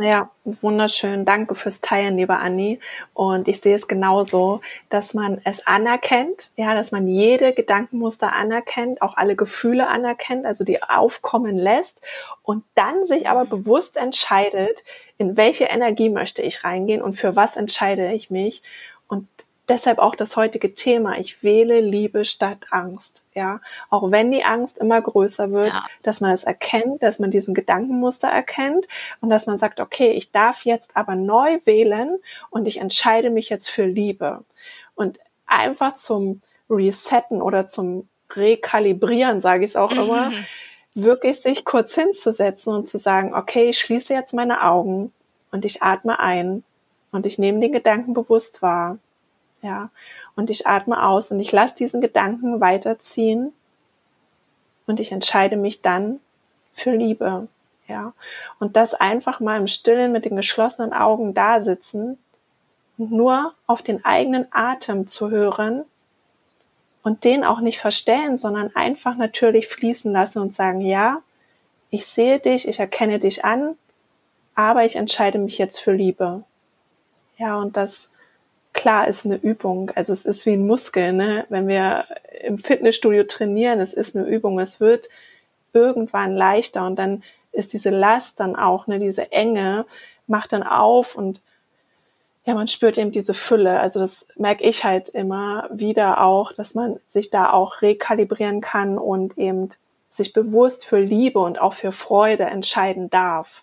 Ja, 0.00 0.30
wunderschön. 0.44 1.26
Danke 1.26 1.54
fürs 1.54 1.82
Teilen, 1.82 2.16
liebe 2.16 2.36
Anni. 2.36 2.80
Und 3.12 3.48
ich 3.48 3.60
sehe 3.60 3.74
es 3.74 3.86
genauso, 3.86 4.62
dass 4.88 5.12
man 5.12 5.42
es 5.44 5.66
anerkennt, 5.66 6.50
ja, 6.56 6.74
dass 6.74 6.90
man 6.90 7.06
jede 7.06 7.52
Gedankenmuster 7.52 8.32
anerkennt, 8.32 9.02
auch 9.02 9.18
alle 9.18 9.36
Gefühle 9.36 9.88
anerkennt, 9.88 10.46
also 10.46 10.64
die 10.64 10.82
aufkommen 10.82 11.58
lässt 11.58 12.00
und 12.42 12.64
dann 12.74 13.04
sich 13.04 13.28
aber 13.28 13.44
bewusst 13.44 13.98
entscheidet, 13.98 14.84
in 15.18 15.36
welche 15.36 15.64
Energie 15.64 16.08
möchte 16.08 16.40
ich 16.40 16.64
reingehen 16.64 17.02
und 17.02 17.12
für 17.12 17.36
was 17.36 17.56
entscheide 17.56 18.12
ich 18.14 18.30
mich. 18.30 18.62
Und 19.06 19.28
deshalb 19.70 19.98
auch 19.98 20.14
das 20.14 20.36
heutige 20.36 20.74
Thema. 20.74 21.18
Ich 21.18 21.42
wähle 21.42 21.80
Liebe 21.80 22.24
statt 22.24 22.66
Angst. 22.70 23.22
Ja, 23.34 23.60
auch 23.88 24.10
wenn 24.10 24.30
die 24.30 24.44
Angst 24.44 24.76
immer 24.78 25.00
größer 25.00 25.50
wird, 25.52 25.68
ja. 25.68 25.86
dass 26.02 26.20
man 26.20 26.32
es 26.32 26.44
erkennt, 26.44 27.02
dass 27.02 27.20
man 27.20 27.30
diesen 27.30 27.54
Gedankenmuster 27.54 28.28
erkennt 28.28 28.86
und 29.20 29.30
dass 29.30 29.46
man 29.46 29.56
sagt, 29.56 29.80
okay, 29.80 30.10
ich 30.10 30.32
darf 30.32 30.64
jetzt 30.64 30.90
aber 30.94 31.14
neu 31.14 31.58
wählen 31.64 32.18
und 32.50 32.66
ich 32.66 32.78
entscheide 32.78 33.30
mich 33.30 33.48
jetzt 33.48 33.70
für 33.70 33.86
Liebe. 33.86 34.44
Und 34.94 35.18
einfach 35.46 35.94
zum 35.94 36.42
Resetten 36.68 37.40
oder 37.40 37.66
zum 37.66 38.08
Rekalibrieren, 38.34 39.40
sage 39.40 39.64
ich 39.64 39.70
es 39.70 39.76
auch 39.76 39.92
immer, 39.92 40.30
mhm. 40.30 40.44
wirklich 40.94 41.40
sich 41.40 41.64
kurz 41.64 41.94
hinzusetzen 41.94 42.74
und 42.74 42.86
zu 42.86 42.98
sagen, 42.98 43.34
okay, 43.34 43.70
ich 43.70 43.78
schließe 43.78 44.12
jetzt 44.12 44.34
meine 44.34 44.64
Augen 44.64 45.12
und 45.52 45.64
ich 45.64 45.82
atme 45.82 46.18
ein 46.18 46.64
und 47.12 47.26
ich 47.26 47.38
nehme 47.38 47.60
den 47.60 47.72
Gedanken 47.72 48.12
bewusst 48.12 48.62
wahr 48.62 48.98
ja. 49.62 49.90
Und 50.36 50.50
ich 50.50 50.66
atme 50.66 51.04
aus 51.06 51.30
und 51.30 51.40
ich 51.40 51.52
lasse 51.52 51.74
diesen 51.74 52.00
Gedanken 52.00 52.60
weiterziehen 52.60 53.52
und 54.86 55.00
ich 55.00 55.12
entscheide 55.12 55.56
mich 55.56 55.82
dann 55.82 56.20
für 56.72 56.92
Liebe, 56.92 57.48
ja. 57.86 58.12
Und 58.58 58.76
das 58.76 58.94
einfach 58.94 59.40
mal 59.40 59.58
im 59.58 59.66
Stillen 59.66 60.12
mit 60.12 60.24
den 60.24 60.36
geschlossenen 60.36 60.92
Augen 60.92 61.34
da 61.34 61.60
sitzen 61.60 62.18
und 62.96 63.10
nur 63.10 63.54
auf 63.66 63.82
den 63.82 64.04
eigenen 64.04 64.46
Atem 64.50 65.06
zu 65.06 65.30
hören 65.30 65.84
und 67.02 67.24
den 67.24 67.44
auch 67.44 67.60
nicht 67.60 67.80
verstellen, 67.80 68.36
sondern 68.38 68.74
einfach 68.74 69.16
natürlich 69.16 69.68
fließen 69.68 70.12
lassen 70.12 70.40
und 70.40 70.54
sagen, 70.54 70.80
ja, 70.80 71.22
ich 71.90 72.06
sehe 72.06 72.38
dich, 72.38 72.68
ich 72.68 72.78
erkenne 72.78 73.18
dich 73.18 73.44
an, 73.44 73.76
aber 74.54 74.84
ich 74.84 74.96
entscheide 74.96 75.38
mich 75.38 75.58
jetzt 75.58 75.78
für 75.78 75.92
Liebe. 75.92 76.44
Ja, 77.38 77.56
und 77.56 77.76
das 77.76 78.10
klar 78.72 79.08
ist 79.08 79.26
eine 79.26 79.36
Übung. 79.36 79.90
Also 79.94 80.12
es 80.12 80.24
ist 80.24 80.46
wie 80.46 80.52
ein 80.52 80.66
Muskel, 80.66 81.12
ne? 81.12 81.46
Wenn 81.48 81.68
wir 81.68 82.04
im 82.42 82.58
Fitnessstudio 82.58 83.24
trainieren, 83.24 83.80
es 83.80 83.92
ist 83.92 84.16
eine 84.16 84.26
Übung. 84.26 84.58
Es 84.58 84.80
wird 84.80 85.08
irgendwann 85.72 86.34
leichter 86.36 86.86
und 86.86 86.96
dann 86.98 87.22
ist 87.52 87.72
diese 87.72 87.90
Last 87.90 88.40
dann 88.40 88.56
auch, 88.56 88.86
ne, 88.86 88.98
diese 88.98 89.32
Enge 89.32 89.86
macht 90.26 90.52
dann 90.52 90.62
auf 90.62 91.16
und 91.16 91.40
ja, 92.44 92.54
man 92.54 92.68
spürt 92.68 92.96
eben 92.96 93.10
diese 93.10 93.34
Fülle. 93.34 93.80
Also 93.80 94.00
das 94.00 94.26
merke 94.36 94.64
ich 94.64 94.84
halt 94.84 95.08
immer 95.08 95.68
wieder 95.72 96.22
auch, 96.22 96.52
dass 96.52 96.74
man 96.74 96.98
sich 97.06 97.30
da 97.30 97.52
auch 97.52 97.82
rekalibrieren 97.82 98.60
kann 98.60 98.98
und 98.98 99.36
eben 99.36 99.68
sich 100.08 100.32
bewusst 100.32 100.86
für 100.86 100.98
Liebe 100.98 101.38
und 101.38 101.60
auch 101.60 101.74
für 101.74 101.92
Freude 101.92 102.44
entscheiden 102.44 103.10
darf. 103.10 103.62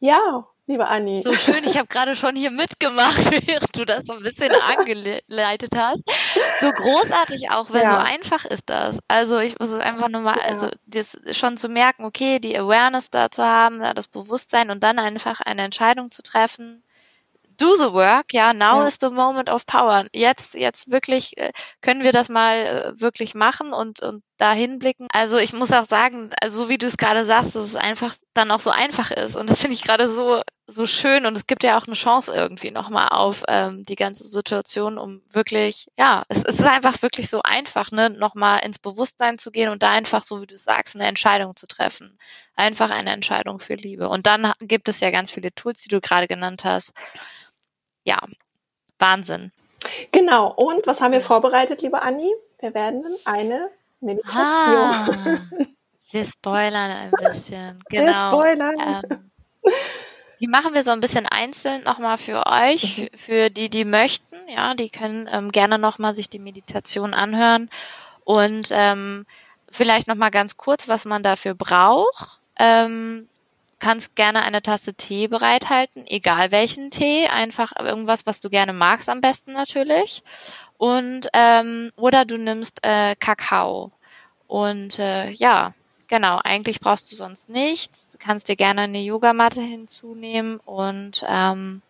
Ja, 0.00 0.46
liebe 0.66 0.88
Anni. 0.88 1.20
So 1.20 1.32
schön, 1.34 1.64
ich 1.64 1.76
habe 1.76 1.86
gerade 1.86 2.16
schon 2.16 2.36
hier 2.36 2.50
mitgemacht, 2.50 3.16
während 3.46 3.76
du 3.76 3.84
das 3.84 4.06
so 4.06 4.14
ein 4.14 4.22
bisschen 4.22 4.52
angeleitet 4.76 5.72
hast. 5.76 6.02
So 6.60 6.70
großartig 6.70 7.50
auch, 7.50 7.70
weil 7.70 7.82
ja. 7.82 7.92
so 7.92 7.98
einfach 7.98 8.44
ist 8.44 8.68
das. 8.68 8.98
Also 9.08 9.38
ich 9.38 9.58
muss 9.58 9.70
es 9.70 9.80
einfach 9.80 10.08
nur 10.08 10.20
mal, 10.20 10.36
ja. 10.36 10.44
also 10.44 10.70
das 10.86 11.18
schon 11.32 11.56
zu 11.56 11.68
merken, 11.68 12.04
okay, 12.04 12.38
die 12.38 12.58
Awareness 12.58 13.10
da 13.10 13.30
zu 13.30 13.44
haben, 13.44 13.80
das 13.94 14.08
Bewusstsein 14.08 14.70
und 14.70 14.82
dann 14.82 14.98
einfach 14.98 15.40
eine 15.40 15.62
Entscheidung 15.62 16.10
zu 16.10 16.22
treffen, 16.22 16.82
do 17.58 17.74
the 17.76 17.92
work, 17.92 18.32
ja, 18.32 18.52
now 18.52 18.80
ja. 18.80 18.86
is 18.86 18.98
the 19.00 19.10
moment 19.10 19.48
of 19.48 19.66
power. 19.66 20.06
Jetzt, 20.12 20.54
jetzt 20.54 20.90
wirklich 20.90 21.38
äh, 21.38 21.52
können 21.80 22.02
wir 22.02 22.12
das 22.12 22.28
mal 22.28 22.54
äh, 22.54 23.00
wirklich 23.00 23.34
machen 23.34 23.72
und, 23.72 24.02
und 24.02 24.22
dahin 24.38 24.78
blicken. 24.78 25.06
Also 25.12 25.38
ich 25.38 25.52
muss 25.52 25.72
auch 25.72 25.84
sagen, 25.84 26.30
also 26.40 26.64
so 26.64 26.68
wie 26.68 26.78
du 26.78 26.86
es 26.86 26.96
gerade 26.96 27.24
sagst, 27.24 27.56
dass 27.56 27.64
es 27.64 27.76
einfach 27.76 28.14
dann 28.34 28.50
auch 28.50 28.60
so 28.60 28.70
einfach 28.70 29.10
ist. 29.10 29.36
Und 29.36 29.48
das 29.48 29.60
finde 29.60 29.74
ich 29.74 29.82
gerade 29.82 30.08
so, 30.08 30.42
so 30.66 30.86
schön. 30.86 31.26
Und 31.26 31.36
es 31.36 31.46
gibt 31.46 31.62
ja 31.62 31.78
auch 31.78 31.86
eine 31.86 31.94
Chance 31.94 32.34
irgendwie 32.34 32.70
nochmal 32.70 33.08
auf 33.08 33.44
ähm, 33.48 33.84
die 33.84 33.96
ganze 33.96 34.28
Situation, 34.28 34.98
um 34.98 35.22
wirklich, 35.32 35.88
ja, 35.96 36.24
es, 36.28 36.44
es 36.44 36.60
ist 36.60 36.66
einfach 36.66 37.00
wirklich 37.02 37.28
so 37.28 37.40
einfach, 37.42 37.90
ne, 37.92 38.10
nochmal 38.10 38.64
ins 38.64 38.78
Bewusstsein 38.78 39.38
zu 39.38 39.50
gehen 39.50 39.70
und 39.70 39.82
da 39.82 39.90
einfach, 39.90 40.22
so 40.22 40.42
wie 40.42 40.46
du 40.46 40.58
sagst, 40.58 40.94
eine 40.94 41.06
Entscheidung 41.06 41.56
zu 41.56 41.66
treffen. 41.66 42.18
Einfach 42.54 42.90
eine 42.90 43.12
Entscheidung 43.12 43.60
für 43.60 43.74
Liebe. 43.74 44.08
Und 44.08 44.26
dann 44.26 44.52
gibt 44.60 44.88
es 44.88 45.00
ja 45.00 45.10
ganz 45.10 45.30
viele 45.30 45.54
Tools, 45.54 45.82
die 45.82 45.88
du 45.88 46.00
gerade 46.00 46.28
genannt 46.28 46.64
hast 46.64 46.92
ja, 48.06 48.18
Wahnsinn. 48.98 49.52
Genau. 50.12 50.52
Und 50.54 50.86
was 50.86 51.00
haben 51.00 51.12
wir 51.12 51.20
vorbereitet, 51.20 51.82
liebe 51.82 52.00
Anni? 52.00 52.32
Wir 52.60 52.72
werden 52.72 53.04
eine 53.26 53.68
Meditation. 54.00 54.36
Ah, 54.36 55.38
wir 56.10 56.24
spoilern 56.24 56.90
ein 56.90 57.10
bisschen. 57.10 57.78
Genau. 57.88 58.06
Wir 58.06 58.16
spoilern. 58.16 59.02
Ähm, 59.10 59.30
die 60.40 60.48
machen 60.48 60.74
wir 60.74 60.82
so 60.82 60.90
ein 60.90 61.00
bisschen 61.00 61.26
einzeln 61.26 61.82
nochmal 61.84 62.18
für 62.18 62.46
euch, 62.46 62.98
mhm. 62.98 63.18
für 63.18 63.50
die, 63.50 63.70
die 63.70 63.84
möchten. 63.84 64.36
Ja, 64.48 64.74
die 64.74 64.90
können 64.90 65.28
ähm, 65.30 65.50
gerne 65.50 65.78
nochmal 65.78 66.14
sich 66.14 66.28
die 66.28 66.38
Meditation 66.38 67.14
anhören 67.14 67.70
und 68.24 68.68
ähm, 68.70 69.26
vielleicht 69.70 70.08
nochmal 70.08 70.30
ganz 70.30 70.56
kurz, 70.56 70.88
was 70.88 71.04
man 71.04 71.22
dafür 71.22 71.54
braucht. 71.54 72.40
Ähm, 72.58 73.28
kannst 73.78 74.16
gerne 74.16 74.42
eine 74.42 74.62
Tasse 74.62 74.94
Tee 74.94 75.28
bereithalten, 75.28 76.06
egal 76.06 76.50
welchen 76.50 76.90
Tee, 76.90 77.28
einfach 77.28 77.72
irgendwas, 77.78 78.26
was 78.26 78.40
du 78.40 78.50
gerne 78.50 78.72
magst, 78.72 79.08
am 79.08 79.20
besten 79.20 79.52
natürlich. 79.52 80.22
Und 80.78 81.28
ähm, 81.32 81.92
oder 81.96 82.24
du 82.24 82.38
nimmst 82.38 82.80
äh, 82.82 83.14
Kakao. 83.16 83.90
Und 84.46 84.98
äh, 84.98 85.30
ja, 85.30 85.74
genau, 86.08 86.40
eigentlich 86.42 86.80
brauchst 86.80 87.10
du 87.10 87.16
sonst 87.16 87.48
nichts. 87.48 88.10
Du 88.10 88.18
kannst 88.18 88.48
dir 88.48 88.56
gerne 88.56 88.82
eine 88.82 89.00
Yogamatte 89.00 89.60
hinzunehmen 89.60 90.58
und 90.64 91.24
ähm, 91.28 91.82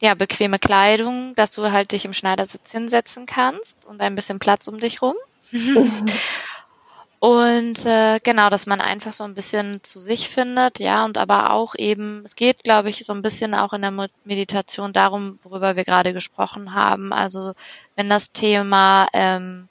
ja, 0.00 0.14
bequeme 0.14 0.58
Kleidung, 0.58 1.34
dass 1.36 1.52
du 1.52 1.70
halt 1.72 1.92
dich 1.92 2.04
im 2.04 2.14
Schneidersitz 2.14 2.72
hinsetzen 2.72 3.26
kannst 3.26 3.84
und 3.86 4.00
ein 4.00 4.14
bisschen 4.14 4.38
Platz 4.38 4.68
um 4.68 4.78
dich 4.78 5.00
rum. 5.02 5.14
Und 7.18 7.86
äh, 7.86 8.20
genau, 8.22 8.50
dass 8.50 8.66
man 8.66 8.80
einfach 8.80 9.12
so 9.12 9.24
ein 9.24 9.34
bisschen 9.34 9.82
zu 9.82 10.00
sich 10.00 10.28
findet, 10.28 10.80
ja, 10.80 11.04
und 11.04 11.16
aber 11.16 11.50
auch 11.52 11.74
eben, 11.74 12.22
es 12.24 12.36
geht, 12.36 12.62
glaube 12.62 12.90
ich, 12.90 13.04
so 13.06 13.14
ein 13.14 13.22
bisschen 13.22 13.54
auch 13.54 13.72
in 13.72 13.82
der 13.82 14.08
Meditation 14.24 14.92
darum, 14.92 15.38
worüber 15.42 15.76
wir 15.76 15.84
gerade 15.84 16.12
gesprochen 16.12 16.74
haben. 16.74 17.12
Also 17.14 17.54
wenn 17.94 18.10
das 18.10 18.32
Thema 18.32 19.08
ähm, 19.14 19.68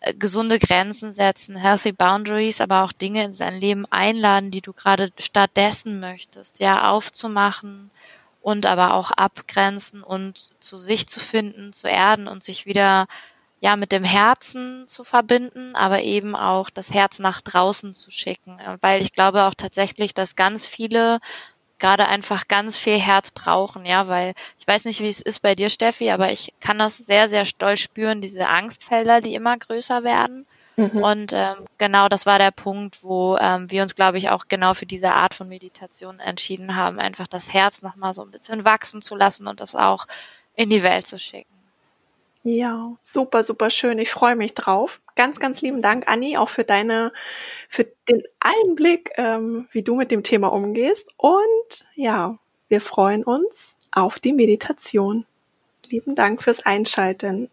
äh, 0.00 0.14
gesunde 0.14 0.60
Grenzen 0.60 1.12
setzen, 1.12 1.56
healthy 1.56 1.92
boundaries, 1.92 2.60
aber 2.60 2.84
auch 2.84 2.92
Dinge 2.92 3.24
in 3.24 3.34
sein 3.34 3.58
Leben 3.60 3.84
einladen, 3.90 4.52
die 4.52 4.60
du 4.60 4.72
gerade 4.72 5.10
stattdessen 5.18 5.98
möchtest, 5.98 6.60
ja, 6.60 6.88
aufzumachen 6.90 7.90
und 8.40 8.66
aber 8.66 8.94
auch 8.94 9.10
abgrenzen 9.10 10.04
und 10.04 10.52
zu 10.60 10.78
sich 10.78 11.08
zu 11.08 11.18
finden, 11.18 11.72
zu 11.72 11.88
erden 11.88 12.28
und 12.28 12.44
sich 12.44 12.66
wieder 12.66 13.08
ja 13.60 13.76
mit 13.76 13.92
dem 13.92 14.04
Herzen 14.04 14.86
zu 14.86 15.04
verbinden, 15.04 15.74
aber 15.74 16.02
eben 16.02 16.36
auch 16.36 16.70
das 16.70 16.92
Herz 16.92 17.18
nach 17.18 17.40
draußen 17.40 17.94
zu 17.94 18.10
schicken, 18.10 18.58
weil 18.80 19.02
ich 19.02 19.12
glaube 19.12 19.44
auch 19.44 19.54
tatsächlich, 19.54 20.14
dass 20.14 20.36
ganz 20.36 20.66
viele 20.66 21.18
gerade 21.78 22.08
einfach 22.08 22.48
ganz 22.48 22.78
viel 22.78 22.98
Herz 22.98 23.30
brauchen, 23.30 23.86
ja, 23.86 24.08
weil 24.08 24.34
ich 24.58 24.66
weiß 24.66 24.84
nicht, 24.84 25.00
wie 25.00 25.08
es 25.08 25.20
ist 25.20 25.40
bei 25.40 25.54
dir, 25.54 25.70
Steffi, 25.70 26.10
aber 26.10 26.30
ich 26.30 26.54
kann 26.60 26.78
das 26.78 26.98
sehr, 26.98 27.28
sehr 27.28 27.44
stolz 27.44 27.80
spüren, 27.80 28.20
diese 28.20 28.48
Angstfelder, 28.48 29.20
die 29.20 29.34
immer 29.34 29.56
größer 29.56 30.02
werden. 30.02 30.46
Mhm. 30.76 31.02
Und 31.02 31.32
ähm, 31.32 31.56
genau 31.78 32.08
das 32.08 32.26
war 32.26 32.38
der 32.38 32.52
Punkt, 32.52 33.02
wo 33.02 33.36
ähm, 33.36 33.70
wir 33.70 33.82
uns, 33.82 33.96
glaube 33.96 34.18
ich, 34.18 34.30
auch 34.30 34.46
genau 34.48 34.74
für 34.74 34.86
diese 34.86 35.12
Art 35.12 35.34
von 35.34 35.48
Meditation 35.48 36.20
entschieden 36.20 36.76
haben, 36.76 37.00
einfach 37.00 37.26
das 37.26 37.52
Herz 37.52 37.82
nochmal 37.82 38.12
so 38.12 38.22
ein 38.22 38.30
bisschen 38.30 38.64
wachsen 38.64 39.02
zu 39.02 39.16
lassen 39.16 39.48
und 39.48 39.60
das 39.60 39.74
auch 39.74 40.06
in 40.54 40.70
die 40.70 40.82
Welt 40.82 41.06
zu 41.06 41.18
schicken. 41.18 41.57
Ja, 42.48 42.96
super, 43.02 43.42
super 43.42 43.68
schön. 43.68 43.98
Ich 43.98 44.10
freue 44.10 44.34
mich 44.34 44.54
drauf. 44.54 45.02
Ganz, 45.16 45.38
ganz 45.38 45.60
lieben 45.60 45.82
Dank, 45.82 46.08
Anni, 46.08 46.38
auch 46.38 46.48
für 46.48 46.64
deine, 46.64 47.12
für 47.68 47.84
den 48.08 48.22
Einblick, 48.40 49.10
ähm, 49.18 49.68
wie 49.70 49.82
du 49.82 49.96
mit 49.96 50.10
dem 50.10 50.22
Thema 50.22 50.50
umgehst. 50.50 51.08
Und 51.18 51.84
ja, 51.94 52.38
wir 52.68 52.80
freuen 52.80 53.22
uns 53.22 53.76
auf 53.90 54.18
die 54.18 54.32
Meditation. 54.32 55.26
Lieben 55.90 56.14
Dank 56.14 56.42
fürs 56.42 56.64
Einschalten. 56.64 57.50